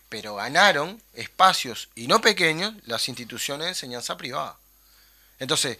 [0.08, 4.56] pero ganaron espacios, y no pequeños, las instituciones de enseñanza privada.
[5.38, 5.78] Entonces,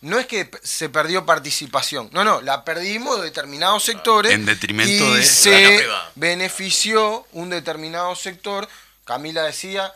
[0.00, 4.92] no es que se perdió participación, no, no, la perdimos de determinados sectores En detrimento
[4.92, 8.68] y de- se benefició un determinado sector.
[9.04, 9.94] Camila decía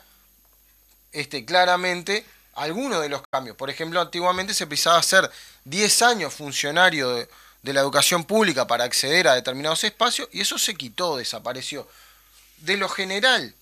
[1.12, 3.56] este, claramente algunos de los cambios.
[3.56, 5.30] Por ejemplo, antiguamente se precisaba ser
[5.64, 7.28] 10 años funcionario de,
[7.62, 11.86] la educación pública para acceder a determinados espacios y eso se quitó, desapareció.
[12.58, 13.54] De lo general,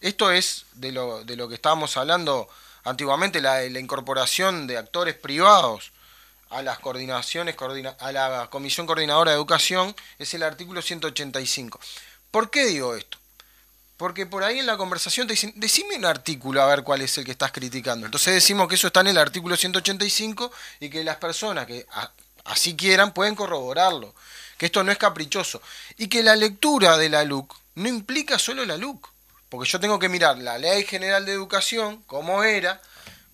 [0.00, 2.48] esto es de lo, de lo que estábamos hablando
[2.84, 5.92] antiguamente, la, la incorporación de actores privados
[6.50, 11.78] a las coordinaciones, coordina- a la Comisión Coordinadora de Educación, es el artículo 185.
[12.30, 13.18] ¿Por qué digo esto?
[14.02, 17.16] Porque por ahí en la conversación te dicen, decime un artículo a ver cuál es
[17.18, 18.04] el que estás criticando.
[18.04, 21.86] Entonces decimos que eso está en el artículo 185 y que las personas que
[22.42, 24.12] así quieran pueden corroborarlo.
[24.58, 25.62] Que esto no es caprichoso.
[25.98, 29.08] Y que la lectura de la LUC no implica solo la LUC.
[29.48, 32.82] Porque yo tengo que mirar la Ley General de Educación, cómo era,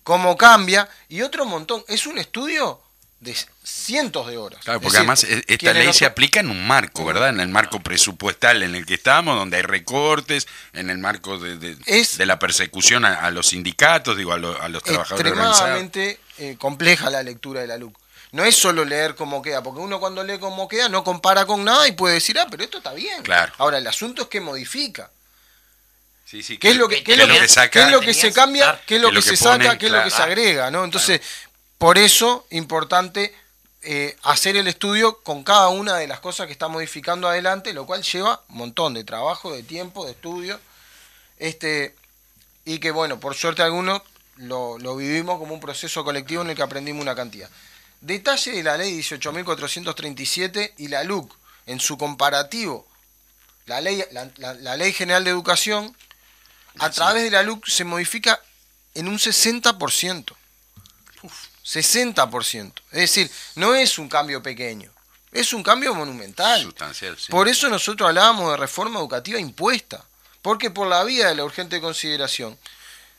[0.03, 1.83] cómo cambia, y otro montón.
[1.87, 2.79] Es un estudio
[3.19, 4.63] de cientos de horas.
[4.63, 7.29] Claro, Es porque decir, además eh, esta ley se aplica en un marco, ¿verdad?
[7.29, 11.57] En el marco presupuestal en el que estamos, donde hay recortes, en el marco de,
[11.57, 15.33] de- Es- de la persecución a, a los sindicatos, digo, a, lo- a los trabajadores
[15.33, 17.97] extremadamente eh, compleja la lectura de la LUC.
[18.31, 21.65] No es solo leer cómo queda, porque uno cuando lee cómo queda no compara con
[21.65, 23.23] nada y puede decir, ah, pero esto está bien.
[23.23, 23.51] Claro.
[23.57, 25.09] Ahora, el asunto es que modifica.
[26.25, 27.99] Sí, sí, ¿Qué es lo que, qué es que lo que, saca- qué es lo
[28.01, 28.79] que se cambia?
[28.85, 29.77] ¿Qué es lo que que se que saca?
[29.79, 30.69] ¿Qué es lo que se agrega?
[30.69, 30.83] ¿no?
[30.85, 31.19] Entonces,
[31.79, 33.33] por eso, importante
[33.81, 37.85] eh, hacer el estudio con cada una de las cosas que está modificando adelante, lo
[37.87, 40.59] cual lleva un montón de trabajo, de tiempo, de estudio.
[41.37, 41.95] Este,
[42.65, 44.01] y que, bueno, por suerte algunos
[44.35, 47.49] lo, lo vivimos como un proceso colectivo en el que aprendimos una cantidad.
[48.01, 51.33] Detalle de la ley 18.437 y la LUC
[51.65, 52.85] en su comparativo.
[53.65, 55.95] La ley, la, la- la ley General de Educación,
[56.79, 58.41] a través de la LUC se modifica
[58.95, 60.35] en un 60%.
[61.69, 62.73] 60%.
[62.91, 64.91] Es decir, no es un cambio pequeño,
[65.31, 66.63] es un cambio monumental.
[66.63, 67.31] Sustancial, sí.
[67.31, 70.03] Por eso nosotros hablábamos de reforma educativa impuesta,
[70.41, 72.57] porque por la vía de la urgente consideración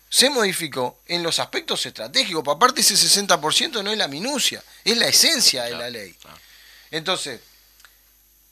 [0.09, 2.43] se modificó en los aspectos estratégicos.
[2.43, 6.17] Por aparte ese 60% no es la minucia, es la esencia de la ley.
[6.91, 7.41] Entonces,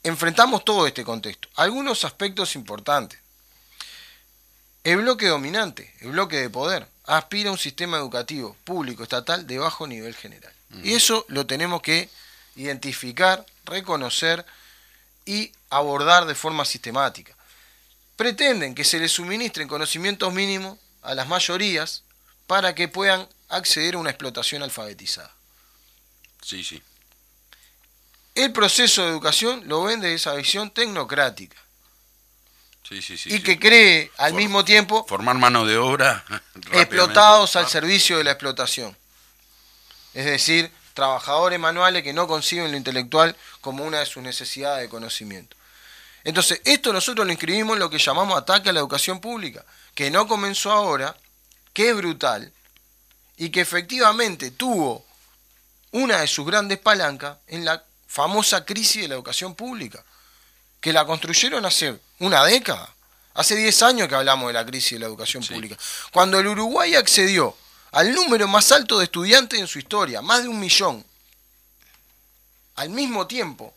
[0.03, 1.49] enfrentamos todo este contexto.
[1.55, 3.19] Algunos aspectos importantes.
[4.85, 9.57] El bloque dominante, el bloque de poder, aspira a un sistema educativo público estatal de
[9.57, 10.53] bajo nivel general.
[10.83, 12.09] Y eso lo tenemos que
[12.55, 14.45] identificar, reconocer
[15.25, 17.35] y abordar de forma sistemática.
[18.15, 22.03] Pretenden que se les suministren conocimientos mínimos a las mayorías
[22.45, 25.33] para que puedan acceder a una explotación alfabetizada.
[26.43, 26.81] Sí, sí.
[28.35, 31.57] El proceso de educación lo ven desde esa visión tecnocrática
[32.89, 33.29] Sí, sí, sí.
[33.35, 36.25] y que cree al For- mismo tiempo Formar mano de obra.
[36.73, 38.97] explotados al Ah, servicio de la explotación.
[40.15, 44.89] Es decir, trabajadores manuales que no conciben lo intelectual como una de sus necesidades de
[44.89, 45.55] conocimiento.
[46.23, 49.63] Entonces, esto nosotros lo inscribimos en lo que llamamos ataque a la educación pública,
[49.95, 51.15] que no comenzó ahora,
[51.73, 52.51] que es brutal
[53.37, 55.05] y que efectivamente tuvo
[55.91, 60.03] una de sus grandes palancas en la famosa crisis de la educación pública,
[60.81, 62.93] que la construyeron hace una década.
[63.33, 65.53] Hace 10 años que hablamos de la crisis de la educación Sí.
[65.53, 65.77] pública.
[66.11, 67.55] Cuando el Uruguay accedió
[67.91, 71.05] al número más alto de estudiantes en su historia, más de un millón,
[72.75, 73.73] al mismo tiempo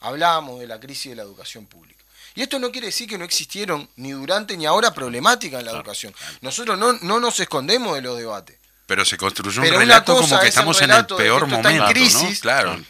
[0.00, 2.02] hablábamos de la crisis de la educación pública.
[2.34, 5.72] Y esto no quiere decir que no existieron ni durante ni ahora problemáticas en la
[5.72, 6.14] educación.
[6.40, 8.58] Nosotros no, no nos escondemos de los debates.
[8.86, 12.34] Pero se construyó un relato como que estamos en el peor está en momento, crisis.
[12.34, 12.40] ¿no?
[12.40, 12.84] Claro.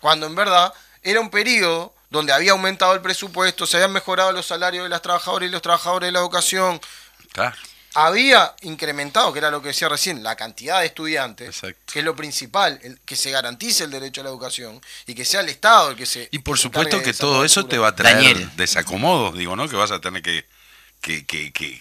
[0.00, 0.72] cuando en verdad
[1.02, 5.02] era un periodo donde había aumentado el presupuesto, se habían mejorado los salarios de las
[5.02, 6.80] trabajadoras y los trabajadores de la educación,
[7.32, 7.54] Claro.
[7.94, 11.92] había incrementado, que era lo que decía recién, la cantidad de estudiantes, Exacto.
[11.92, 15.24] que es lo principal, el- que se garantice el derecho a la educación y que
[15.24, 16.28] sea el Estado el que se...
[16.30, 18.50] Y por se supuesto que todo eso te va a traer Daniel.
[18.56, 19.68] desacomodos, digo, ¿no?
[19.68, 20.46] Que vas a tener que,
[21.00, 21.78] que, que, que,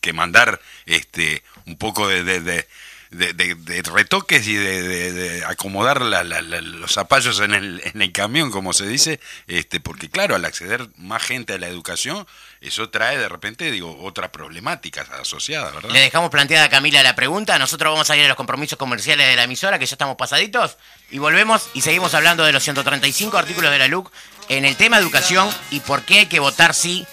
[0.00, 2.68] que mandar este un poco de, de, de,
[3.10, 8.02] de- de- de retoques y de, acomodar la- la- la- los zapallos en el, en
[8.02, 12.26] el camión, como se dice, este porque claro, al acceder más gente a la educación,
[12.60, 15.90] eso trae de repente, digo, otras problemáticas asociadas, ¿verdad?
[15.90, 17.58] Le dejamos planteada a Camila la pregunta.
[17.58, 20.76] Nosotros vamos a ir a los compromisos comerciales de la emisora, que ya estamos pasaditos.
[21.10, 24.10] Y volvemos y seguimos hablando de los 135 artículos de la LUC
[24.48, 27.06] en el tema educación y por qué hay que votar sí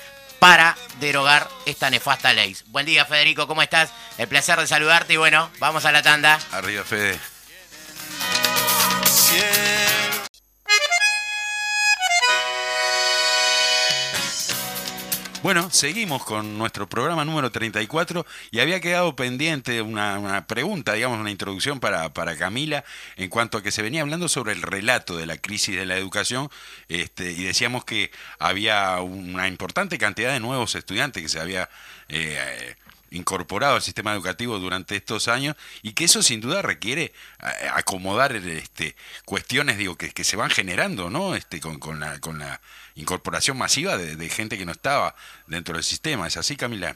[0.43, 2.53] para derogar esta nefasta ley.
[2.67, 3.91] Buen día, Federico, ¿cómo estás?
[4.17, 6.37] El placer de saludarte y bueno, vamos a la tanda.
[6.51, 7.17] Arriba, Fede.
[15.43, 21.19] Bueno, seguimos con nuestro programa número 34 y había quedado pendiente una, una pregunta, digamos,
[21.19, 22.85] una introducción para, para Camila
[23.17, 25.97] en cuanto a que se venía hablando sobre el relato de la crisis de la
[25.97, 26.49] educación
[26.87, 31.69] este, y decíamos que había una importante cantidad de nuevos estudiantes que se había
[32.07, 32.77] eh,
[33.11, 37.03] incorporado al sistema educativo durante estos años y que eso sin duda requiere
[37.41, 42.19] eh, acomodar este, cuestiones digo que, que se van generando no este con, con la
[42.21, 42.61] con la
[42.95, 45.15] incorporación masiva de, gente que no estaba
[45.47, 46.95] dentro del sistema es así Camila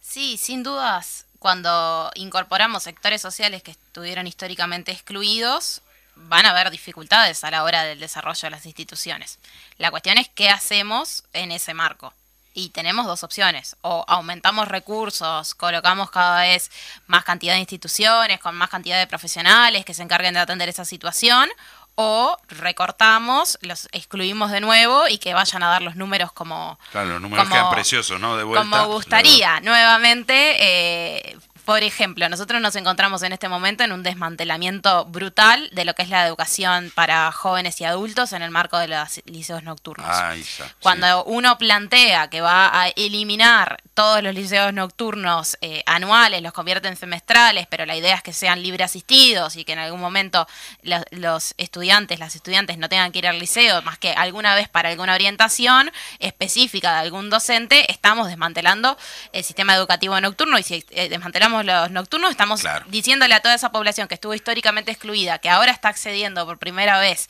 [0.00, 5.82] Sí, sin dudas, cuando incorporamos sectores sociales que estuvieron históricamente excluidos,
[6.14, 9.38] van a haber dificultades a la hora del desarrollo de las instituciones.
[9.78, 12.12] La cuestión es qué hacemos en ese marco.
[12.56, 16.70] Y tenemos dos opciones, o aumentamos recursos, colocamos cada vez
[17.08, 20.84] más cantidad de instituciones, con más cantidad de profesionales que se encarguen de atender esa
[20.84, 21.48] situación,
[21.96, 27.08] o recortamos, los excluimos de nuevo y que vayan a dar los números como, claro
[27.10, 29.60] los números como- quedan preciosos no de vuelta como gustaría.
[29.60, 35.84] Nuevamente, eh, por ejemplo, nosotros nos encontramos en este momento en un desmantelamiento brutal de
[35.84, 39.62] lo que es la educación para jóvenes y adultos en el marco de los liceos
[39.62, 40.06] nocturnos.
[40.06, 40.62] Ya, sí.
[40.80, 46.88] Cuando uno plantea que va a eliminar todos los liceos nocturnos eh, anuales, los convierte
[46.88, 50.46] en semestrales, pero la idea es que sean libre asistidos y que en algún momento
[50.82, 54.68] los, los estudiantes, las estudiantes no tengan que ir al liceo más que alguna vez
[54.68, 58.98] para alguna orientación específica de algún docente, estamos desmantelando
[59.32, 62.84] el sistema educativo nocturno y si eh, desmantelamos los nocturnos estamos Claro.
[62.88, 66.98] diciéndole a toda esa población que estuvo históricamente excluida, que ahora está accediendo por primera
[66.98, 67.28] vez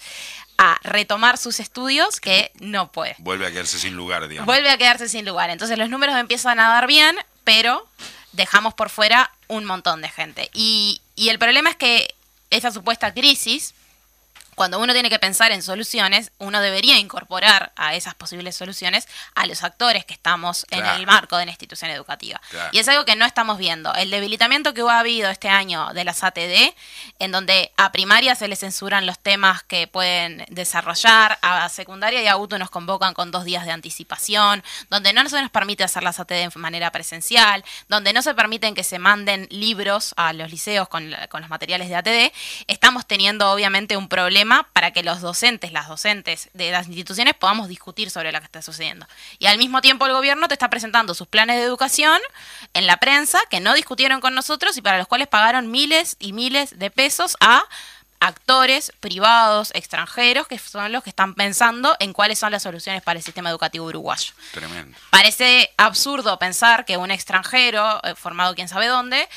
[0.56, 4.78] a retomar sus estudios, que no puede vuelve a quedarse sin lugar digamos vuelve a
[4.78, 5.50] quedarse sin lugar.
[5.50, 7.87] Entonces los números empiezan a dar bien, pero
[8.32, 10.50] dejamos por fuera un montón de gente.
[10.54, 12.14] Y, y el problema es que
[12.50, 13.74] esa supuesta crisis
[14.55, 19.47] cuando uno tiene que pensar en soluciones, uno debería incorporar a esas posibles soluciones a
[19.47, 20.99] los actores que estamos en Claro.
[20.99, 22.40] el marco de la institución educativa.
[22.51, 22.69] Claro.
[22.73, 23.93] Y es algo que no estamos viendo.
[23.95, 26.75] El debilitamiento que ha habido este año de las ATD,
[27.19, 32.27] en donde a primaria se les censuran los temas que pueden desarrollar, a secundaria y
[32.27, 36.03] a UTU nos convocan con dos días de anticipación, donde no se nos permite hacer
[36.03, 40.50] las ATD de manera presencial, donde no se permiten que se manden libros a los
[40.50, 42.33] liceos con, con los materiales de ATD,
[42.67, 47.69] estamos teniendo obviamente un problema para que los docentes, las docentes de las instituciones podamos
[47.69, 49.07] discutir sobre lo que está sucediendo.
[49.38, 52.21] Y al mismo tiempo el gobierno te está presentando sus planes de educación
[52.75, 56.33] en la prensa que no discutieron con nosotros y para los cuales pagaron miles y
[56.33, 57.65] miles de pesos a
[58.21, 63.19] actores privados, extranjeros, que son los que están pensando en cuáles son las soluciones para
[63.19, 64.33] el sistema educativo uruguayo.
[64.53, 64.97] Tremendo.
[65.11, 69.29] Parece absurdo pensar que un extranjero, eh, formado quién sabe dónde,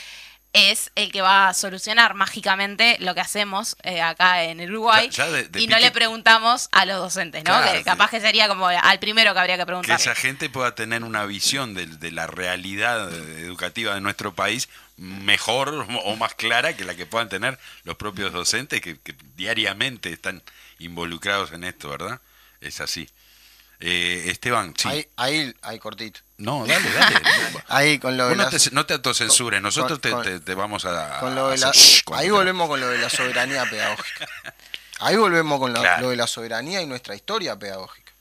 [0.58, 5.26] es el que va a solucionar mágicamente lo que hacemos eh, acá en Uruguay Ya-
[5.26, 7.52] ya de- de y no le preguntamos a los docentes, ¿no?
[7.62, 10.00] Claro, que capaz que sería como al primero que habría que Que preguntar.
[10.00, 15.86] esa gente pueda tener una visión de, de la realidad educativa de nuestro país mejor
[16.06, 20.42] o más clara que la que puedan tener los propios docentes que, que diariamente están
[20.80, 22.20] involucrados en esto, ¿verdad?
[22.62, 23.08] Es así.
[23.80, 24.88] Eh, Esteban, sí.
[24.88, 26.20] Ahí, ahí, ahí cortito.
[26.38, 27.16] No, dale, dale.
[27.68, 30.24] Ahí con lo de Vos no las- te, no te autocensures, nosotros con- te, con-
[30.24, 31.20] te- te vamos a...
[31.20, 34.28] con lo de a la- hacer- con- ahí volvemos con lo de la soberanía pedagógica.
[35.00, 36.02] Ahí volvemos con la- Claro.
[36.04, 38.12] lo de la soberanía y nuestra historia pedagógica.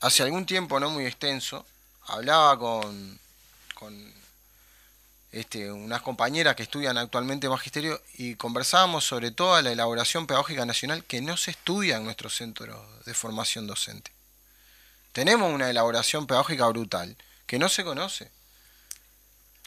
[0.00, 1.64] Hace algún tiempo, no muy extenso,
[2.06, 3.18] hablaba con,
[3.74, 4.12] con
[5.32, 11.04] este, unas compañeras que estudian actualmente magisterio y conversábamos sobre toda la elaboración pedagógica nacional
[11.04, 14.10] que no se estudia en nuestro centro de formación docente.
[15.12, 18.30] Tenemos una elaboración pedagógica brutal que no se conoce.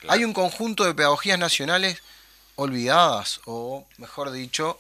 [0.08, 2.00] Hay un conjunto de pedagogías nacionales
[2.56, 4.80] olvidadas o, mejor dicho,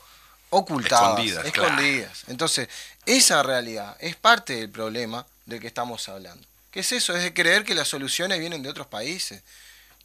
[0.49, 2.24] ocultadas, Escondidas, escondidas.
[2.28, 2.70] Entonces,
[3.05, 6.45] esa realidad es parte del problema del que estamos hablando.
[6.72, 7.16] ¿Qué es eso?
[7.16, 9.41] Es de creer que las soluciones vienen de otros países,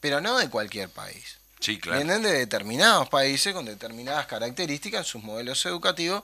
[0.00, 1.36] pero no de cualquier país.
[1.60, 1.98] Sí, claro.
[1.98, 6.22] Vienen de determinados países con determinadas características en sus modelos educativos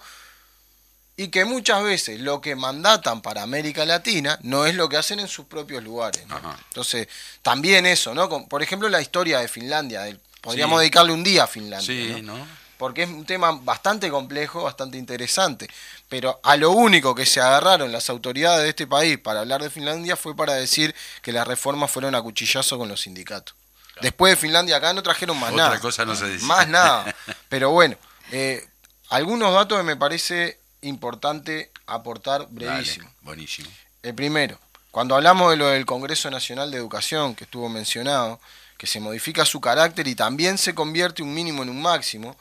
[1.16, 5.18] y que muchas veces lo que mandatan para América Latina no es lo que hacen
[5.20, 6.22] en sus propios lugares.
[6.68, 7.08] Entonces,
[7.42, 8.28] también eso, ¿no?
[8.28, 10.04] Con- por ejemplo, la historia de Finlandia.
[10.42, 10.80] podríamos Sí.
[10.82, 11.86] dedicarle un día a Finlandia.
[12.16, 12.36] Sí, ¿no?
[12.38, 12.46] ¿no?
[12.78, 15.66] Porque es un tema bastante complejo, bastante interesante.
[16.08, 19.70] Pero a lo único que se agarraron las autoridades de este país para hablar de
[19.70, 23.56] Finlandia fue para decir que las reformas fueron a cuchillazo con los sindicatos.
[24.02, 25.80] Después de Finlandia acá no trajeron más Otra nada.
[25.80, 26.44] cosa no se dice.
[26.44, 27.12] Más nada.
[27.48, 27.96] Pero bueno,
[28.30, 28.64] eh,
[29.08, 33.10] algunos datos que me parece importante aportar Dale, brevísimo.
[33.22, 33.68] buenísimo.
[34.02, 34.58] El primero,
[34.90, 38.40] cuando hablamos de lo del Congreso Nacional de Educación, que estuvo mencionado,
[38.78, 42.36] que se modifica su carácter y también se convierte un mínimo en un máximo,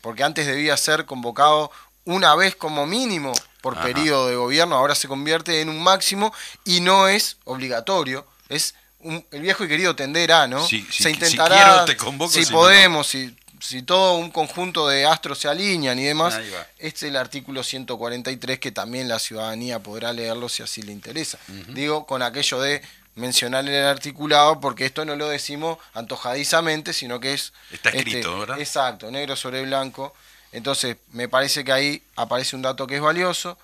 [0.00, 1.70] porque antes debía ser convocado
[2.04, 3.82] una vez como mínimo por Ajá.
[3.84, 6.32] periodo de gobierno, ahora se convierte en un máximo
[6.64, 10.66] y no es obligatorio, es un- el viejo y querido tenderá, ¿no?
[10.66, 14.14] Si- si- se si intentará, quiero te convoco, si si no, podemos, si, si todo
[14.16, 16.34] un conjunto de astros se alinean y demás,
[16.78, 21.38] este es el artículo 143 que también la ciudadanía podrá leerlo si así le interesa.
[21.68, 22.82] Digo, con aquello de
[23.14, 27.52] mencionar el articulado, porque esto no lo decimos antojadizamente, sino que es...
[27.70, 28.58] Está este, escrito, ¿verdad?
[28.58, 30.14] Exacto, negro sobre blanco.
[30.50, 33.56] Entonces, me parece que ahí aparece un dato que es valioso.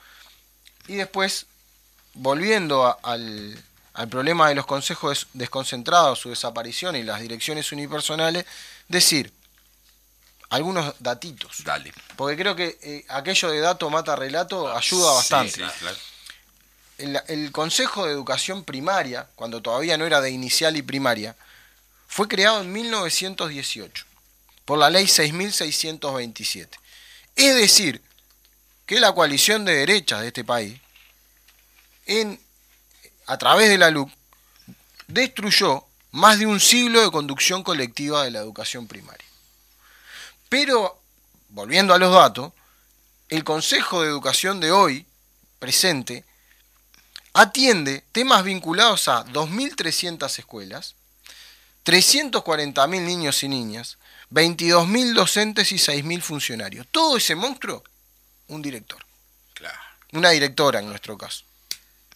[0.86, 1.46] Y después,
[2.14, 3.58] volviendo a- al,
[3.94, 8.44] al problema de los consejos des- desconcentrados, su desaparición y las direcciones unipersonales,
[8.88, 9.32] decir
[10.50, 11.64] algunos datitos.
[11.64, 11.92] Dale.
[12.16, 15.52] Porque creo que eh, aquello de dato mata relato ayuda bastante.
[15.52, 15.96] Sí, sí, claro.
[16.98, 21.36] El, el Consejo de Educación Primaria, cuando todavía no era de inicial y primaria,
[22.08, 24.04] fue creado en 1918
[24.64, 26.68] por la ley 6.627.
[27.36, 28.02] Es decir,
[28.84, 30.80] que la coalición de derechas de este país,
[32.06, 32.40] en,
[33.26, 34.10] a través de la LUC,
[35.06, 39.27] destruyó más de un siglo de conducción colectiva de la educación primaria.
[40.48, 40.98] Pero,
[41.50, 42.52] volviendo a los datos,
[43.28, 45.06] el Consejo de Educación de hoy,
[45.58, 46.24] presente,
[47.34, 50.94] atiende temas vinculados a 2.300 escuelas,
[51.84, 53.98] 340.000 niños y niñas,
[54.30, 56.86] 22.000 docentes y 6.000 funcionarios.
[56.90, 57.82] Todo ese monstruo,
[58.48, 59.04] un director,
[59.54, 59.78] Claro.
[60.12, 61.44] una directora en nuestro caso.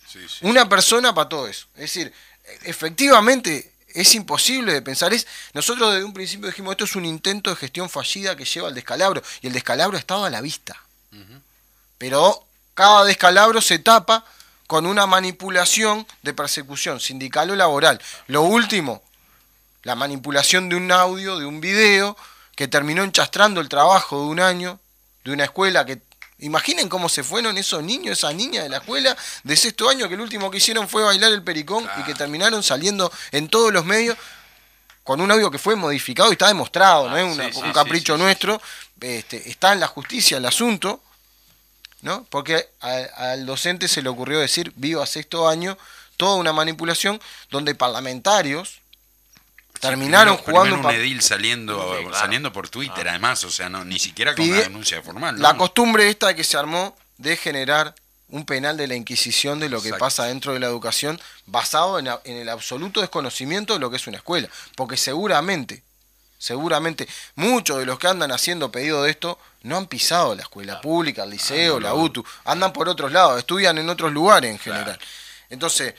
[0.06, 0.38] Sí, sí.
[0.46, 1.66] Una persona para todo eso.
[1.74, 2.12] Es decir,
[2.64, 5.12] efectivamente es imposible de pensar.
[5.12, 8.68] Es, nosotros desde un principio dijimos, esto es un intento de gestión fallida que lleva
[8.68, 9.22] al descalabro.
[9.40, 10.76] Y el descalabro ha estado a la vista.
[11.98, 14.24] Pero cada descalabro se tapa
[14.66, 18.00] con una manipulación de persecución sindical o laboral.
[18.26, 19.02] Lo último,
[19.82, 22.16] la manipulación de un audio, de un video,
[22.56, 24.80] que terminó enchastrando el trabajo de un año,
[25.24, 26.00] de una escuela que
[26.42, 30.14] Imaginen cómo se fueron esos niños, esas niñas de la escuela de sexto año que
[30.14, 33.84] el último que hicieron fue bailar el pericón y que terminaron saliendo en todos los
[33.84, 34.16] medios
[35.04, 37.60] con un audio que fue modificado y está demostrado, no es Ah, una- sí, sí,
[37.62, 38.60] un capricho sí, nuestro,
[39.00, 41.00] Este, está en la justicia el asunto,
[42.02, 42.24] ¿no?
[42.30, 45.76] Porque a- al docente se le ocurrió decir viva sexto año,
[46.16, 47.20] toda una manipulación
[47.50, 48.80] donde parlamentarios
[49.82, 52.16] terminaron Primero- jugando primero un edil saliendo, Sí, claro.
[52.18, 55.34] saliendo por Twitter, además, o sea, no, ni siquiera con Pide- una denuncia formal.
[55.36, 55.42] ¿no?
[55.42, 57.94] La costumbre esta que se armó de generar
[58.28, 62.06] un penal de la Inquisición de lo que pasa dentro de la educación basado en,
[62.24, 64.48] el absoluto desconocimiento de lo que es una escuela.
[64.76, 65.82] Porque seguramente,
[66.38, 70.80] seguramente, muchos de los que andan haciendo pedido de esto no han pisado la escuela
[70.80, 71.94] pública, el liceo, Ah, no, la.
[71.94, 74.98] UTU, andan por otros lados, estudian en otros lugares en general.
[75.50, 75.94] Entonces,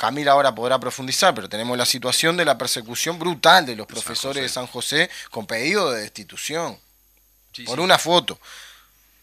[0.00, 4.42] Camila ahora podrá profundizar, pero tenemos la situación de la persecución brutal de los profesores
[4.42, 4.48] de.
[4.48, 6.78] San José con pedido de destitución
[7.52, 7.84] Sí, por sí.
[7.84, 8.40] una foto.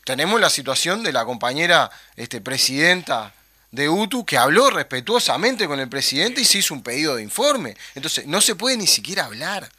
[0.06, 3.34] Tenemos la situación de la compañera este, presidenta
[3.72, 7.76] de UTU que habló respetuosamente con el presidente y se hizo un pedido de informe.
[7.96, 9.72] Entonces, no se puede ni siquiera hablar.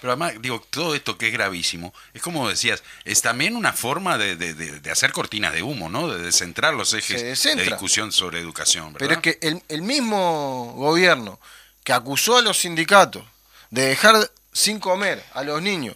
[0.00, 4.16] Pero además, digo, todo esto que es gravísimo, es como decías, es también una forma
[4.16, 6.08] de, de- de- hacer cortinas de humo, ¿no?
[6.08, 8.98] De descentrar los ejes de discusión sobre educación, ¿verdad?
[8.98, 11.38] Pero es que el, el mismo gobierno
[11.84, 13.24] que acusó a los sindicatos
[13.70, 15.94] de dejar sin comer a los niños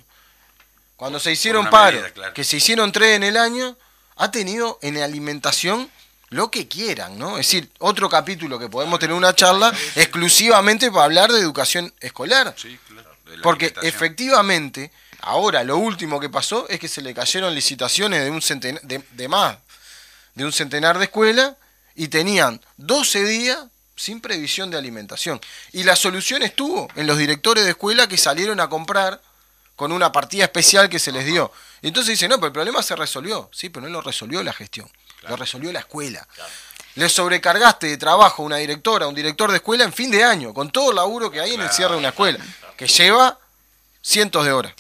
[0.97, 2.35] cuando se hicieron una paro, medida, claro.
[2.35, 3.77] que se hicieron tres en el año,
[4.17, 5.91] ha tenido en alimentación
[6.31, 7.33] lo que quieran, ¿no?
[7.39, 12.55] Es decir, otro capítulo que podemos tener una charla exclusivamente para hablar de educación escolar.
[12.57, 17.15] Sí, claro, de la Porque efectivamente, ahora lo último que pasó es que se le
[17.15, 19.59] cayeron licitaciones de un centenar, de, de más
[20.35, 21.55] de un centenar de escuelas
[21.95, 23.59] y tenían 12 días
[23.97, 25.41] sin previsión de alimentación.
[25.73, 29.23] Y la solución estuvo en los directores de escuela que salieron a comprar
[29.77, 31.53] con una partida especial que se les dio.
[31.83, 33.49] Y entonces dicen, no, pero el problema se resolvió.
[33.53, 34.91] Sí, pero no lo resolvió la gestión,
[35.29, 36.27] lo resolvió la escuela.
[36.97, 40.23] Le sobrecargaste de trabajo a una directora, a un director de escuela en fin de
[40.23, 42.39] año, con todo el laburo que hay en el cierre de una escuela,
[42.77, 43.39] que lleva
[44.03, 44.73] cientos de horas.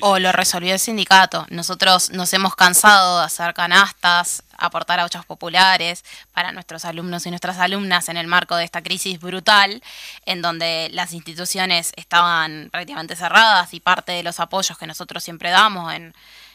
[0.00, 1.46] O lo resolvió el sindicato.
[1.50, 7.30] Nosotros nos hemos cansado de hacer canastas, aportar a ochos populares para nuestros alumnos y
[7.30, 9.82] nuestras alumnas en el marco de esta crisis brutal,
[10.24, 15.50] en donde las instituciones estaban prácticamente cerradas y parte de los apoyos que nosotros siempre
[15.50, 16.14] damos en,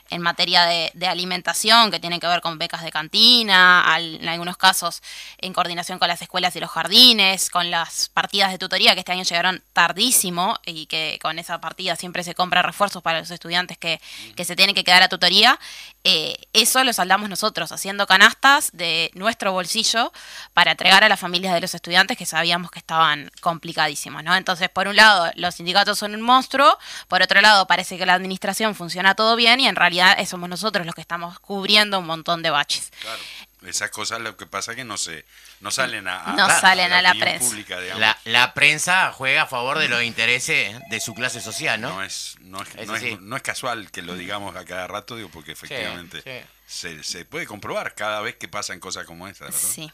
[0.09, 5.01] en materia de, alimentación, que tienen que ver con becas de cantina, en algunos casos
[5.39, 9.11] en coordinación con las escuelas y los jardines, con las partidas de tutoría que este
[9.11, 13.77] año llegaron tardísimo y que con esa partida siempre se compra refuerzos para los estudiantes
[13.77, 13.99] que,
[14.43, 15.59] se tienen que quedar a tutoría.
[16.03, 20.11] Eh, eso lo saldamos nosotros, haciendo canastas de nuestro bolsillo
[20.53, 24.23] para entregar a las familias de los estudiantes que sabíamos que estaban complicadísimos.
[24.25, 28.13] Entonces, por un lado, los sindicatos son un monstruo, por otro lado, parece que la
[28.13, 32.41] administración funciona todo bien y en realidad somos nosotros los que estamos cubriendo un montón
[32.43, 32.91] de baches.
[33.01, 33.19] Claro.
[33.65, 35.25] Esas cosas lo que pasa es que no se
[35.59, 37.45] no salen a, a- No salen a la prensa.
[37.45, 37.77] pública.
[37.97, 41.89] La, la prensa juega a favor de los intereses de su clase social, ¿no?
[41.95, 43.17] no es no es, Eso no es- sí.
[43.19, 46.47] no es casual que lo digamos a cada rato digo porque efectivamente sí.
[46.67, 49.59] Se, se puede comprobar cada vez que pasan cosas como esta ¿verdad?
[49.59, 49.91] Sí.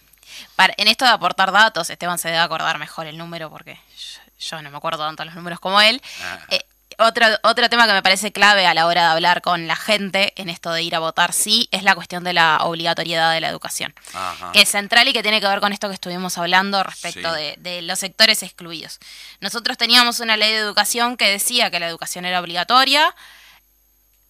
[0.56, 4.22] Para- en esto de aportar datos, Esteban se debe acordar mejor el número porque yo,
[4.58, 6.02] yo no me acuerdo tanto los números como él.
[6.22, 6.40] Ah.
[6.50, 6.64] Eh,
[7.00, 10.34] otro, otro tema que me parece clave a la hora de hablar con la gente
[10.36, 13.50] en esto de ir a votar sí es la cuestión de la obligatoriedad de la
[13.50, 13.94] educación.
[14.14, 14.52] Ajá.
[14.52, 17.42] que es central y que tiene que ver con esto que estuvimos hablando respecto Sí.
[17.42, 19.00] de, de los sectores excluidos.
[19.40, 23.14] Nosotros teníamos una ley de educación que decía que la educación era obligatoria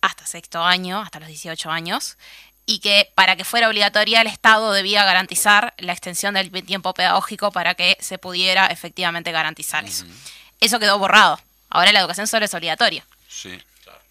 [0.01, 2.17] hasta sexto año, hasta los 18 años,
[2.67, 7.51] y que para que fuera obligatoria el Estado debía garantizar la extensión del tiempo pedagógico
[7.51, 10.05] para que se pudiera efectivamente garantizar eso.
[10.59, 11.39] Eso quedó borrado.
[11.69, 13.05] Ahora la educación solo es obligatoria.
[13.27, 13.59] sí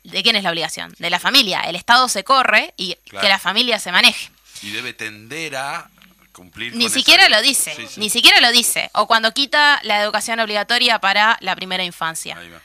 [0.02, 0.94] ¿De quién es la obligación?
[0.98, 1.60] De la familia.
[1.62, 3.22] El Estado se corre y Claro.
[3.22, 4.30] que la familia se maneje.
[4.62, 5.88] y debe tender a
[6.32, 8.00] cumplir Ni con siquiera esa- lo dice, Sí, sí.
[8.00, 8.90] ni siquiera lo dice.
[8.94, 12.36] O cuando quita la educación obligatoria para la primera infancia.
[12.36, 12.60] Ahí va.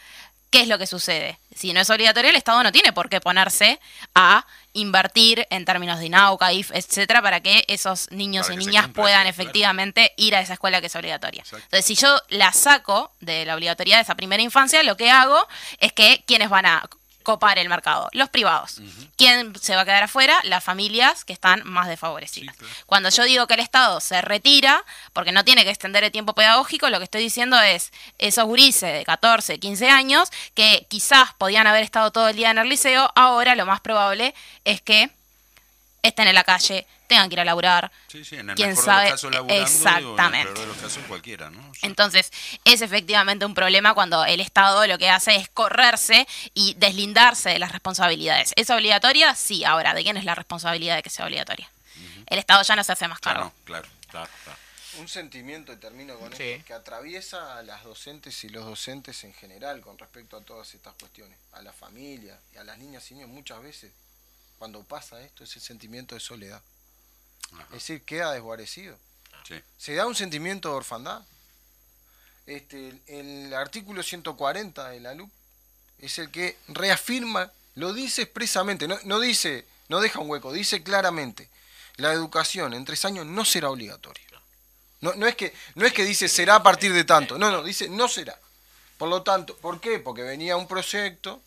[0.50, 1.38] ¿Qué es lo que sucede?
[1.56, 3.80] Si no es obligatorio, el Estado no tiene por qué ponerse
[4.16, 8.86] a invertir en términos de INAUCA, IF, etcétera, para que esos niños Para y niñas
[8.86, 9.30] cumpla puedan claro.
[9.30, 11.42] efectivamente ir a esa escuela que es obligatoria.
[11.42, 11.66] Exacto.
[11.66, 15.48] Entonces, si yo la saco de la obligatoriedad de esa primera infancia, lo que hago
[15.80, 16.90] es que quienes van a
[17.24, 18.82] copar el mercado, los privados.
[19.16, 20.40] ¿Quién se va a quedar afuera?
[20.44, 22.56] Las familias que están más desfavorecidas.
[22.56, 22.76] Sí, claro.
[22.86, 26.34] Cuando yo digo que el Estado se retira, porque no tiene que extender el tiempo
[26.34, 31.68] pedagógico, lo que estoy diciendo es esos gurises de 14, 15 años que quizás podían
[31.68, 35.12] haber estado todo el día en el liceo, ahora lo más probable es que
[36.02, 37.92] estén en la calle, tengan que ir a laburar.
[38.08, 39.04] Sí, sí, en el ¿Quién mejor sabe?
[39.06, 40.42] de los casos laburando, Exactamente.
[40.42, 41.74] en el peor de los casos cualquiera, ¿no?
[41.74, 41.80] Sí.
[41.84, 42.32] Entonces,
[42.66, 47.60] es efectivamente un problema cuando el Estado lo que hace es correrse y deslindarse de
[47.60, 48.54] las responsabilidades.
[48.56, 49.36] ¿Es obligatoria?
[49.36, 49.64] Sí.
[49.66, 51.70] Ahora, ¿de quién es la responsabilidad de que sea obligatoria?
[52.28, 53.52] El Estado ya no se hace más cargo.
[53.66, 54.00] Claro, claro.
[54.10, 54.60] Claro, claro.
[55.00, 56.44] Un sentimiento, y termino con Sí.
[56.44, 60.74] esto, que atraviesa a las docentes y los docentes en general con respecto a todas
[60.74, 63.92] estas cuestiones, a la familia y a las niñas y niños muchas veces,
[64.60, 66.62] cuando pasa esto, es el sentimiento de soledad.
[67.54, 67.64] Ajá.
[67.68, 68.96] Es decir, queda desguarecido.
[69.48, 69.56] Sí.
[69.78, 71.24] Se da un sentimiento de orfandad.
[72.46, 75.30] Este, el, artículo 140 de la LUC
[76.00, 80.84] es el que reafirma, lo dice expresamente, no, no dice, no deja un hueco, dice
[80.84, 81.50] claramente,
[81.98, 84.24] la educación en tres años no será obligatoria.
[85.02, 87.64] No, no, es que, no es que dice será a partir de tanto, no, no,
[87.64, 88.38] dice no será.
[88.98, 90.00] Por lo tanto, ¿por qué?
[90.00, 91.42] Porque venía un proyecto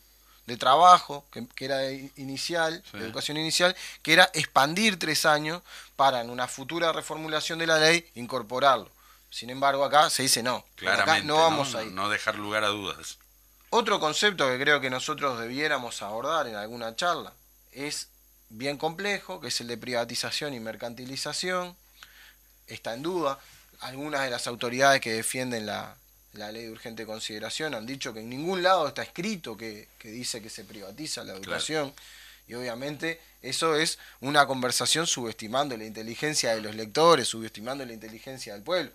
[0.47, 2.99] de trabajo que, que era inicial, Sí.
[2.99, 5.62] de educación inicial, que era expandir tres años
[5.97, 8.90] para en una futura reformulación de la ley incorporarlo.
[9.30, 10.64] Sin embargo, acá se dice no.
[10.76, 11.11] Claramente.
[11.12, 11.93] acá no vamos a ir.
[11.93, 13.18] No dejar lugar a dudas.
[13.70, 17.32] Otro concepto que creo que nosotros debiéramos abordar en alguna charla
[17.72, 18.09] es
[18.51, 21.74] bien complejo, que es el de privatización y mercantilización.
[22.66, 23.38] Está en duda.
[23.80, 25.97] Algunas de las autoridades que defienden la,
[26.35, 30.09] la ley de urgente consideración han dicho que en ningún lado está escrito que, que
[30.11, 31.93] dice que se privatiza la educación.
[32.49, 38.53] Y obviamente eso es una conversación subestimando la inteligencia de los lectores, subestimando la inteligencia
[38.55, 38.91] del pueblo.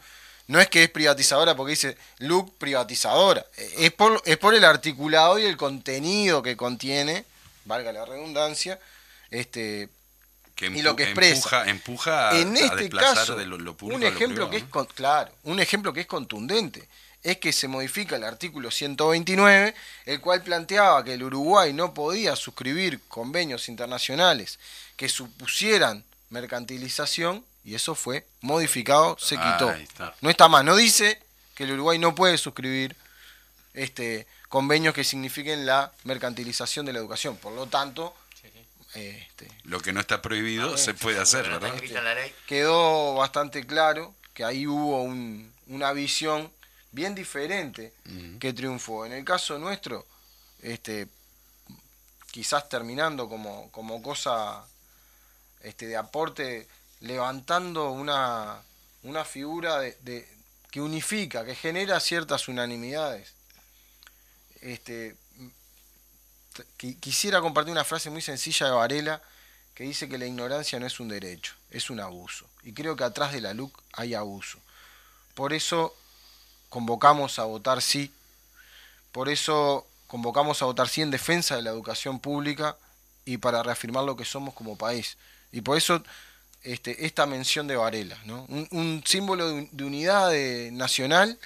[0.47, 3.45] No es que es privatizadora porque dice look privatizadora.
[3.57, 7.25] Eh, Es por, es por el articulado y el contenido que contiene,
[7.65, 8.79] valga la redundancia,
[9.29, 9.89] este,
[10.55, 11.35] Que Y lo que expresa.
[11.35, 14.49] Empuja, empuja a- en este desplazar caso, de lo, lo público un a lo ejemplo
[14.49, 14.63] que es
[14.95, 16.87] claro, un ejemplo que es contundente
[17.23, 19.73] es que se modifica el artículo 129,
[20.05, 24.59] el cual planteaba que el Uruguay no podía suscribir convenios internacionales
[24.95, 29.71] que supusieran mercantilización y eso fue modificado, se quitó.
[29.71, 30.15] Está.
[30.21, 31.21] No está más, no dice
[31.55, 32.95] que el Uruguay no puede suscribir
[33.73, 37.35] este convenios que signifiquen la mercantilización de la educación.
[37.37, 38.15] Por lo tanto,
[38.93, 41.45] este, Lo que no está prohibido se puede hacer,
[42.47, 46.49] quedó bastante claro que ahí hubo un- una visión
[46.91, 47.93] bien diferente
[48.39, 49.05] que triunfó.
[49.05, 50.05] En el caso nuestro,
[50.61, 51.07] este,
[52.31, 54.65] quizás terminando como, como cosa
[55.61, 56.67] este, de aporte,
[57.01, 58.61] levantando una,
[59.03, 60.27] una figura de, de-
[60.71, 63.33] que unifica, que genera ciertas unanimidades.
[64.61, 65.15] Este,
[66.77, 69.21] qui- quisiera compartir una frase muy sencilla de Varela
[69.75, 72.47] que dice que la ignorancia no es un derecho, es un abuso.
[72.63, 74.59] Y creo que atrás de la LUC hay abuso.
[75.35, 75.95] Por eso
[76.69, 78.11] convocamos a votar sí,
[79.11, 82.75] por eso convocamos a votar sí en defensa de la educación pública
[83.25, 85.17] y para reafirmar lo que somos como país.
[85.51, 86.01] Y por eso
[86.63, 88.45] este, esta mención de Varela, ¿no?
[88.49, 91.37] un, un símbolo de, un- de unidad de- nacional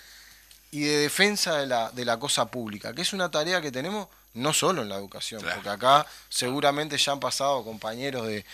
[0.71, 4.07] y de defensa de la, de la cosa pública, que es una tarea que tenemos
[4.33, 5.55] no solo en la educación, Claro.
[5.57, 8.45] porque acá seguramente ya han pasado compañeros de,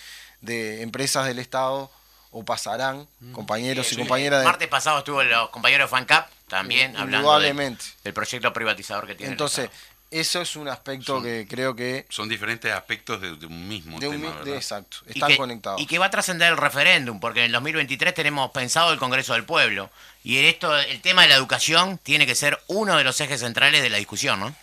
[0.42, 1.92] de empresas del Estado
[2.32, 4.46] o pasarán compañeros Sí, y compañeras de...
[4.46, 9.28] Martes pasado estuvo los compañeros de FANCAP también hablando de- del proyecto privatizador que tiene.
[9.30, 9.70] el Entonces,
[10.10, 12.06] eso es un aspecto Son- que creo que...
[12.10, 15.82] Son diferentes aspectos de, de un mismo De un, tema, exacto, Y están que- conectados.
[15.82, 19.34] Y que va a trascender el referéndum, porque en el 2023 tenemos pensado el Congreso
[19.34, 19.90] del Pueblo.
[20.24, 23.40] Y en esto, el tema de la educación tiene que ser uno de los ejes
[23.42, 24.56] centrales de la discusión, ¿no?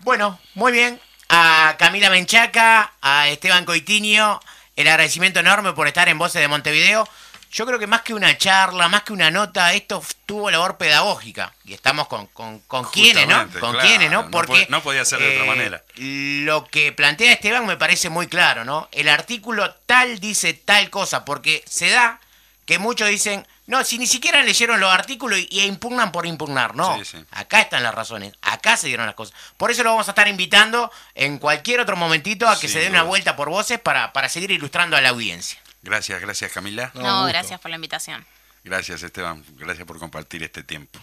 [0.00, 1.00] Bueno, muy bien.
[1.28, 4.40] A Camila Menchaca, a Esteban Coitinho,
[4.80, 7.08] el agradecimiento enorme por estar en Voces de Montevideo.
[7.52, 11.52] Yo creo que más que una charla, más que una nota, esto tuvo labor pedagógica.
[11.64, 13.38] Y estamos con, con, con quienes, ¿no?
[13.58, 14.30] Con claro, quienes, ¿no?
[14.30, 15.82] Porque no podía ser de otra manera.
[15.96, 18.88] Lo que plantea Esteban me parece muy claro, ¿no?
[18.92, 22.20] El artículo tal dice tal cosa, porque se da
[22.66, 26.74] que muchos dicen, no, si ni siquiera leyeron los artículos y, y impugnan por impugnar,
[26.74, 26.98] no.
[26.98, 27.24] Sí, sí.
[27.30, 29.34] Acá están las razones, acá se dieron las cosas.
[29.56, 32.90] Por eso lo vamos a estar invitando en cualquier otro momentito a que se den
[32.90, 33.02] duda.
[33.02, 35.60] una vuelta por voces para, para seguir ilustrando a la audiencia.
[35.82, 36.90] Gracias, gracias Camila.
[36.94, 38.26] No, gracias por la invitación.
[38.64, 39.44] Gracias Esteban.
[39.56, 40.98] Gracias por compartir este tiempo.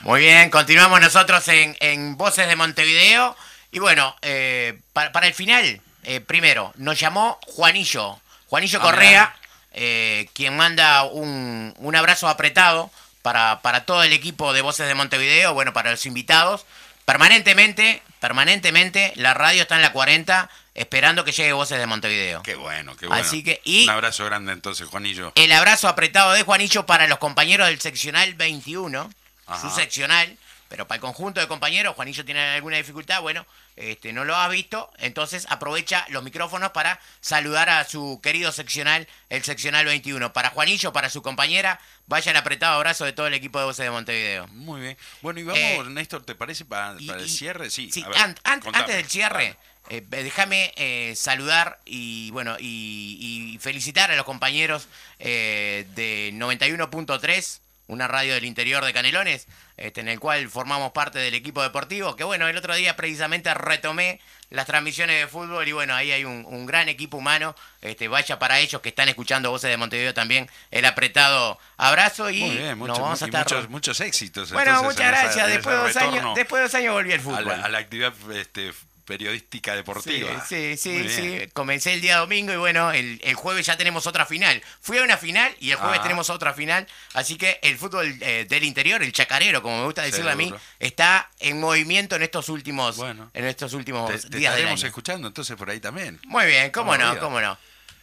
[0.00, 3.36] Muy bien, continuamos nosotros en, en Voces de Montevideo.
[3.72, 9.36] Y bueno, eh, para, para el final, eh, primero, nos llamó Juanillo, Juanillo Ah, Correa,
[9.76, 12.90] eh, quien manda un, un abrazo apretado
[13.22, 16.64] para, para todo el equipo de Voces de Montevideo, bueno, para los invitados.
[17.04, 22.42] Permanentemente, permanentemente, la radio está en la 40 esperando que llegue Voces de Montevideo.
[22.42, 23.22] Qué bueno, qué bueno.
[23.22, 25.32] Así que, y- Un abrazo grande entonces, Juanillo.
[25.36, 29.10] El abrazo apretado de Juanillo para los compañeros del seccional 21,
[29.46, 29.60] Ajá.
[29.60, 30.36] su seccional,
[30.68, 33.46] pero para el conjunto de compañeros, Juanillo tiene alguna dificultad, bueno,
[33.76, 39.06] este, no lo has visto, entonces aprovecha los micrófonos para saludar a su querido seccional,
[39.28, 40.32] el seccional 21.
[40.32, 43.84] Para Juanillo, para su compañera, vaya el apretado abrazo de todo el equipo de Voces
[43.84, 44.46] de Montevideo.
[44.48, 44.96] Muy bien.
[45.22, 47.70] Bueno, y vamos, Eh, Néstor, ¿te parece para, Y- para el cierre?
[47.70, 47.90] Sí.
[47.92, 48.84] Sí, a ver, an- an- contame.
[48.84, 49.56] antes del cierre,
[49.88, 54.88] eh, déjame eh, saludar y bueno y, y felicitar a los compañeros
[55.20, 59.46] eh, de 91.3, una radio del interior de Canelones,
[59.76, 63.52] este, en el cual formamos parte del equipo deportivo, que bueno, el otro día precisamente
[63.54, 64.20] retomé
[64.50, 68.38] las transmisiones de fútbol y bueno, ahí hay un, un gran equipo humano, este, vaya
[68.38, 72.78] para ellos que están escuchando voces de Montevideo también, el apretado abrazo y Muy bien,
[72.78, 73.44] nos vamos a estar...
[73.44, 74.52] muchos, muchos éxitos.
[74.52, 77.18] bueno, entonces, muchas esa- gracias, después de, dos años, después de dos años volví al
[77.18, 77.44] a fútbol.
[77.46, 78.72] la, a la actividad este,
[79.06, 80.44] periodística deportiva.
[80.46, 81.38] Sí, sí, sí.
[81.54, 84.62] Comencé el día domingo y bueno, el, el jueves ya tenemos otra final.
[84.80, 86.02] Fui a una final y el jueves Ah.
[86.02, 86.86] tenemos otra final.
[87.14, 90.52] Así que el fútbol eh, del interior, el chacarero, como me gusta decirle a mí,
[90.78, 93.30] está en movimiento en estos últimos, Bueno.
[93.32, 94.88] en estos últimos Te, te días del estaremos año.
[94.88, 96.20] escuchando entonces por ahí también.
[96.24, 97.56] Muy bien, cómo no, cómo no.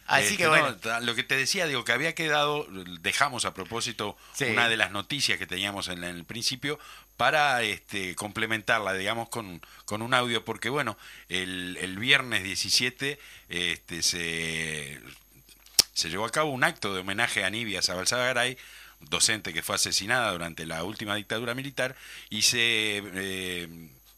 [0.06, 0.76] Así Este, que no, bueno.
[1.00, 2.66] lo que te decía, digo, que había quedado,
[3.00, 4.44] dejamos a propósito Sí.
[4.44, 6.78] una de las noticias que teníamos en, el principio
[7.16, 10.96] para este, complementarla, digamos, con, con un audio, porque bueno,
[11.28, 15.00] el, el viernes 17 este, se,
[16.08, 18.58] llevó a cabo un acto de homenaje a Nibia Sabalzagaray,
[19.00, 21.94] docente que fue asesinada durante la última dictadura militar,
[22.30, 23.68] y se eh,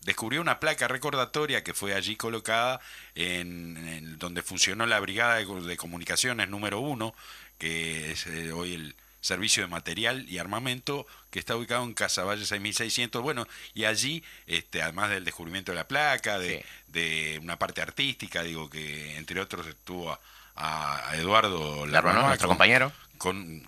[0.02, 2.80] descubrió una placa recordatoria que fue allí colocada
[3.14, 7.14] en, en donde funcionó la Brigada de, de Comunicaciones número uno,
[7.58, 8.94] que es eh, hoy el
[9.26, 13.20] servicio de material y armamento que está ubicado en Casaballe 6600.
[13.22, 16.64] Bueno, y allí, este, además del descubrimiento de la placa, de, Sí.
[16.92, 20.18] de una parte artística, digo que entre otros estuvo
[20.56, 21.86] a, a Eduardo.
[21.86, 22.92] Larranoa Nuestro con- compañero.
[23.18, 23.62] con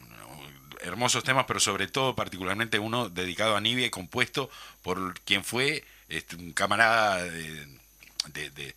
[0.80, 4.48] hermosos temas, pero sobre todo particularmente uno dedicado a Nibia y compuesto
[4.82, 7.66] por quien fue este, un camarada de,
[8.32, 8.74] de, de,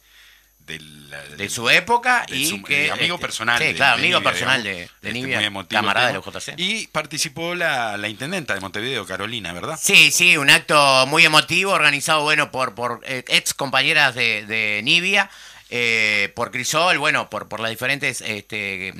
[0.65, 2.89] de la- De su época de y su- que.
[2.91, 3.61] amigo este, personal.
[3.61, 4.79] Sí, claro, amigo Nibia, personal digamos.
[5.01, 6.23] de, Este, Nibia, muy emotivo camarada de tema.
[6.25, 6.53] los JC.
[6.57, 9.77] Y participó la, la intendenta de Montevideo, Carolina, ¿verdad?
[9.81, 14.81] Sí, sí, un acto muy emotivo, organizado, bueno, por, por eh, ex compañeras de, de
[14.83, 15.29] Nibia,
[15.71, 18.93] eh, por Crisol, bueno, por, por las diferentes este,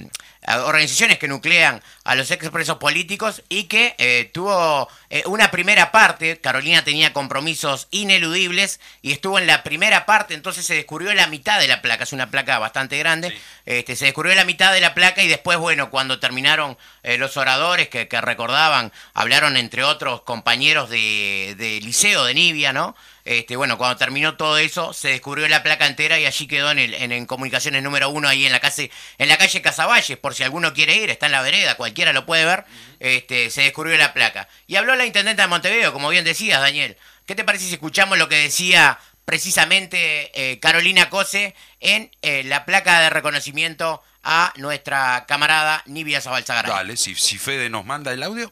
[0.48, 6.40] organizaciones que nuclean a los expresos políticos y que eh, tuvo eh, una primera parte,
[6.40, 11.60] Carolina tenía compromisos ineludibles y estuvo en la primera parte, entonces se descubrió la mitad
[11.60, 13.38] de la placa, es una placa bastante grande, Sí.
[13.66, 17.36] este, se descubrió la mitad de la placa y después, bueno, cuando terminaron eh, los
[17.38, 22.96] oradores que, que recordaban, hablaron entre otros compañeros de, de liceo de Nibia, ¿no?
[23.26, 26.80] Este, bueno, cuando terminó todo eso, se descubrió la placa entera y allí quedó en,
[26.80, 30.34] el, en, en comunicaciones número uno, ahí en la calle, en la calle Casavalles, por
[30.34, 32.66] si alguno quiere ir, está en la vereda, cualquiera lo puede ver,
[33.00, 34.48] este, se descubrió la placa.
[34.68, 36.98] Y habló la intendenta de Montevideo, como bien decías, Daniel.
[37.26, 42.66] ¿Qué te parece si escuchamos lo que decía precisamente eh, Carolina Cose en eh, la
[42.66, 46.72] placa de reconocimiento a nuestra camarada Nibia Zabalzagaray?
[46.72, 48.52] Dale, si, si Fede nos manda el audio.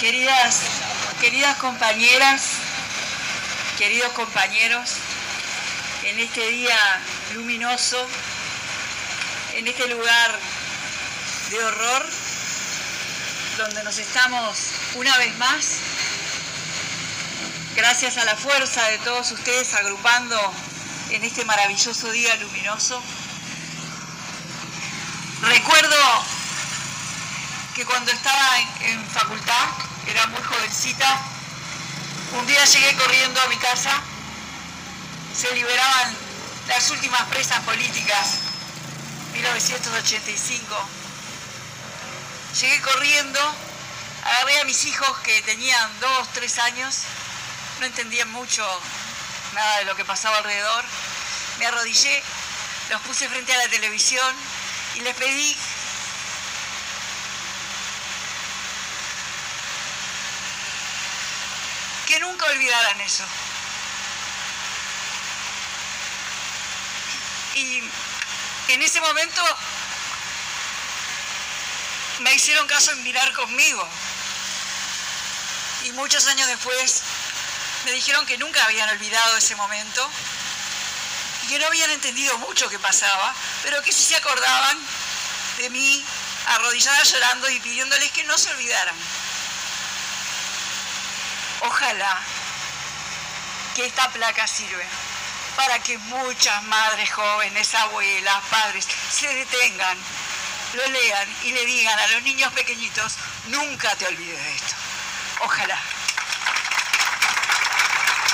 [0.00, 0.62] Queridas,
[1.20, 2.58] queridas compañeras,
[3.78, 4.90] queridos compañeros,
[6.02, 6.76] en este día
[7.34, 8.04] luminoso,
[9.54, 10.38] en este lugar
[11.50, 12.10] de horror,
[13.56, 14.58] donde nos estamos
[14.96, 15.78] una vez más,
[17.76, 20.36] gracias a la fuerza de todos ustedes agrupando
[21.10, 23.00] en este maravilloso día luminoso.
[25.42, 26.24] Recuerdo
[27.76, 29.68] que cuando estaba en, facultad,
[30.08, 31.37] era muy jovencita,
[32.32, 34.00] un día llegué corriendo a mi casa,
[35.34, 36.16] se liberaban
[36.66, 38.38] las últimas presas políticas,
[39.32, 40.88] 1985.
[42.60, 43.40] Llegué corriendo,
[44.24, 47.02] agarré a mis hijos que tenían dos, tres años,
[47.80, 48.66] no entendían mucho
[49.54, 50.84] nada de lo que pasaba alrededor,
[51.58, 52.22] me arrodillé,
[52.90, 54.34] los puse frente a la televisión
[54.96, 55.56] y les pedí
[62.08, 63.24] que nunca olvidaran eso.
[67.54, 67.82] Y
[68.68, 69.44] en ese momento
[72.20, 73.86] me hicieron caso en mirar conmigo.
[75.84, 77.02] Y muchos años después
[77.84, 80.10] me dijeron que nunca habían olvidado ese momento
[81.42, 84.78] y que no habían entendido mucho que pasaba, pero que sí se acordaban
[85.58, 86.02] de mí
[86.46, 88.96] arrodillada llorando y pidiéndoles que no se olvidaran.
[91.60, 92.18] Ojalá
[93.74, 94.84] que esta placa sirva
[95.56, 99.98] para que muchas madres jóvenes, abuelas, padres se detengan,
[100.74, 103.16] lo lean y le digan a los niños pequeñitos,
[103.48, 104.74] nunca te olvides de esto.
[105.40, 105.78] Ojalá.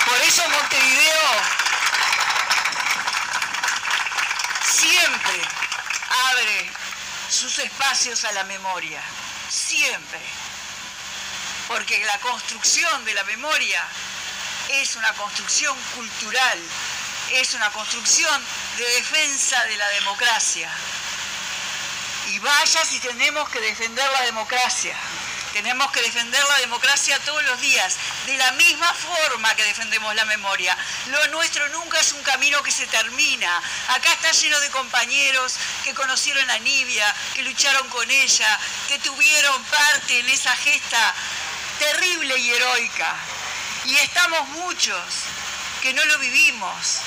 [0.06, 1.30] Por eso Montevideo
[4.64, 5.40] siempre
[6.30, 6.70] abre
[7.30, 9.02] sus espacios a la memoria,
[9.48, 10.20] siempre.
[11.68, 13.82] Porque la construcción de la memoria
[14.68, 16.58] es una construcción cultural,
[17.32, 18.44] es una construcción
[18.76, 20.70] de defensa de la democracia.
[22.28, 24.96] Y vaya si tenemos que defender la democracia.
[25.54, 27.96] Tenemos que defender la democracia todos los días,
[28.26, 30.76] de la misma forma que defendemos la memoria.
[31.06, 33.62] Lo nuestro nunca es un camino que se termina.
[33.90, 35.54] Acá está lleno de compañeros
[35.84, 38.58] que conocieron a Nibia, que lucharon con ella,
[38.88, 41.14] que tuvieron parte en esa gesta
[41.78, 43.14] terrible y heroica.
[43.84, 45.04] Y estamos muchos
[45.82, 47.00] que no lo vivimos,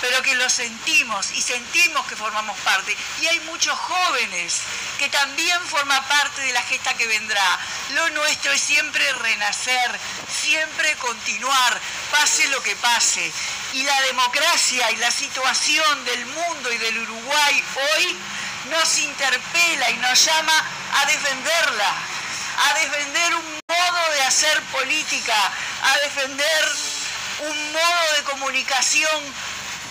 [0.00, 2.96] pero que lo sentimos y sentimos que formamos parte.
[3.20, 4.60] Y hay muchos jóvenes
[4.98, 7.58] que también forman parte de la gesta que vendrá.
[7.90, 11.80] Lo nuestro es siempre renacer, siempre continuar,
[12.10, 13.32] pase lo que pase.
[13.74, 17.64] Y la democracia y la situación del mundo y del Uruguay
[17.94, 18.16] hoy
[18.70, 20.64] nos interpela y nos llama
[20.94, 21.94] a defenderla,
[22.58, 25.52] a defender un modo de hacer política,
[25.82, 26.64] a defender
[27.40, 29.34] un modo de comunicación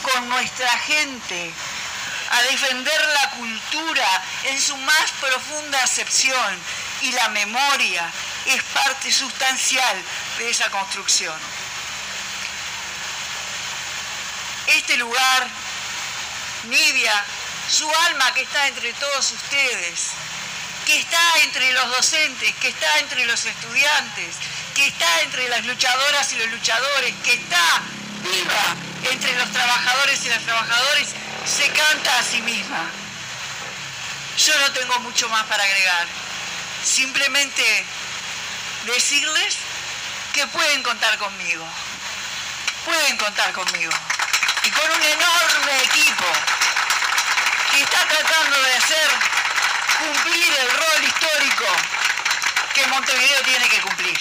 [0.03, 1.51] con nuestra gente,
[2.32, 6.59] a defender la cultura en su más profunda acepción
[7.01, 8.09] y la memoria
[8.45, 10.01] es parte sustancial
[10.38, 11.38] de esa construcción.
[14.67, 15.47] Este lugar,
[16.63, 17.26] Nibia,
[17.69, 20.11] su alma que está entre todos ustedes,
[20.92, 24.36] que está entre los docentes, que está entre los estudiantes,
[24.76, 27.82] que está entre las luchadoras y los luchadores, que está
[28.22, 28.76] viva
[29.10, 31.08] entre los trabajadores y las trabajadoras,
[31.46, 32.89] se canta a sí misma.
[34.38, 36.08] Yo no tengo mucho más para agregar.
[36.84, 37.86] Simplemente
[38.86, 39.56] decirles
[40.34, 41.66] que pueden contar conmigo.
[42.84, 43.94] Pueden contar conmigo.
[44.66, 46.26] Y con un enorme equipo
[47.72, 49.31] que está tratando de hacer
[50.02, 51.66] cumplir el rol histórico
[52.74, 54.20] que Montevideo tiene que cumplir.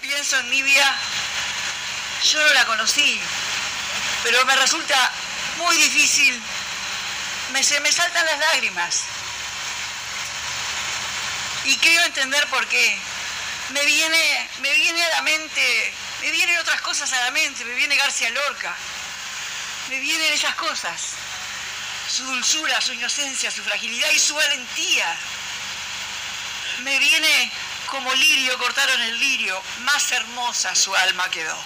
[0.00, 0.96] pienso en Nibia,
[2.24, 3.20] yo no la conocí,
[4.22, 5.12] pero me resulta
[5.56, 6.40] muy difícil,
[7.52, 9.02] me, se me saltan las lágrimas.
[11.64, 12.98] Y quiero entender por qué.
[13.70, 17.74] Me viene, me viene a la mente, me vienen otras cosas a la mente, me
[17.74, 18.76] viene García Lorca,
[19.88, 21.14] me vienen esas cosas.
[22.08, 25.16] Su dulzura, su inocencia, su fragilidad y su valentía.
[26.82, 27.50] Me viene
[27.86, 31.56] como lirio cortaron el lirio, más hermosa su alma quedó.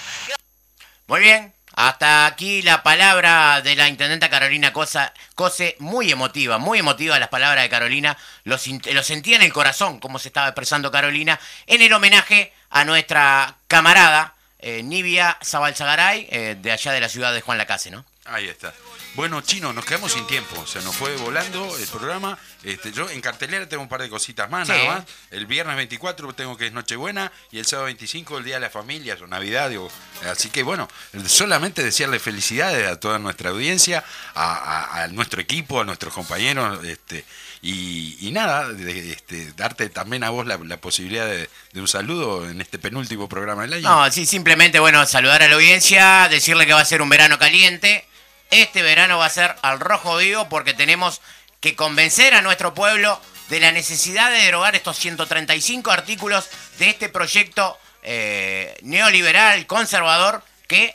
[1.06, 6.80] Muy bien, hasta aquí la palabra de la intendenta Carolina Cosa, Cose, muy emotiva, muy
[6.80, 11.40] emotiva las palabras de Carolina, lo, sentía en el corazón como se estaba expresando Carolina,
[11.66, 17.32] en el homenaje a nuestra camarada eh, Nibia Zabalzagaray, eh, de allá de la ciudad
[17.32, 18.04] de Juan Lacase, ¿no?
[18.24, 18.74] Ahí está.
[19.14, 20.66] Bueno, Chino, nos quedamos sin tiempo.
[20.66, 22.38] Se nos fue volando el programa.
[22.62, 25.04] Este, yo en cartelera tengo un par de cositas más, nada más.
[25.30, 28.70] El viernes 24 tengo que es Nochebuena y el sábado 25 el Día de la
[28.70, 29.70] Familia, o Navidad.
[29.70, 29.90] Digo.
[30.30, 30.88] Así que bueno,
[31.26, 34.04] solamente desearle felicidades a toda nuestra audiencia,
[34.34, 36.84] a, nuestro equipo, a nuestros compañeros.
[36.84, 37.24] Este,
[37.62, 42.78] y, nada, este, darte también a vos la, posibilidad de, de, un saludo en este
[42.78, 43.88] penúltimo programa del año.
[43.88, 47.38] No, sí, simplemente, bueno, saludar a la audiencia, decirle que va a ser un verano
[47.38, 48.04] caliente
[48.50, 51.20] este verano va a ser al rojo vivo porque tenemos
[51.60, 56.48] que convencer a nuestro pueblo de la necesidad de derogar estos 135 artículos
[56.78, 60.94] de este proyecto eh, neoliberal, conservador, que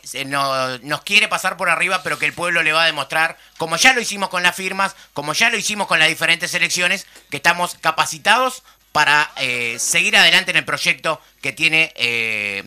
[0.84, 3.93] nos quiere pasar por arriba, pero que el pueblo le va a demostrar, como ya
[3.93, 7.76] lo hicimos con las firmas, como ya lo hicimos con las diferentes elecciones, que estamos
[7.82, 12.63] capacitados para eh, seguir adelante en el proyecto que tiene eh,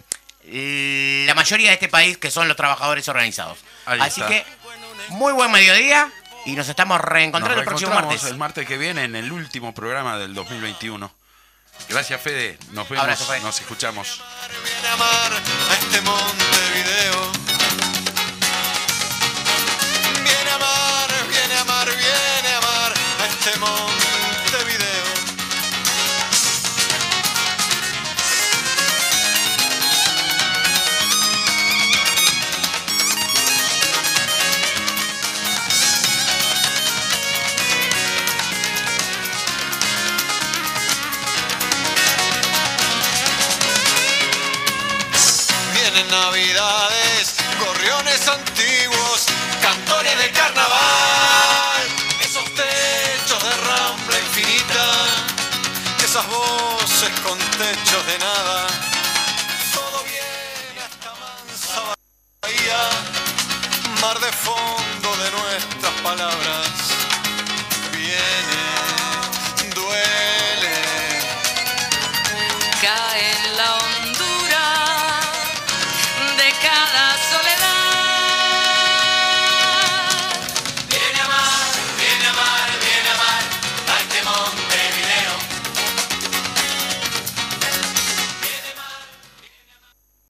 [1.26, 3.58] la mayoría de este país, que son los trabajadores organizados.
[3.86, 4.44] Así que
[5.10, 6.10] muy buen mediodía
[6.44, 8.24] y nos estamos reencontrando el próximo martes.
[8.24, 11.12] El martes que viene en el último programa del 2021.
[11.88, 12.58] Gracias, Fede.
[12.72, 13.06] Nos vemos,
[13.42, 14.20] nos escuchamos.
[14.64, 15.32] Viene amar
[15.70, 17.32] a este Montevideo.
[20.24, 23.95] Viene a amar, viene a amar, viene a amar a este Montevideo.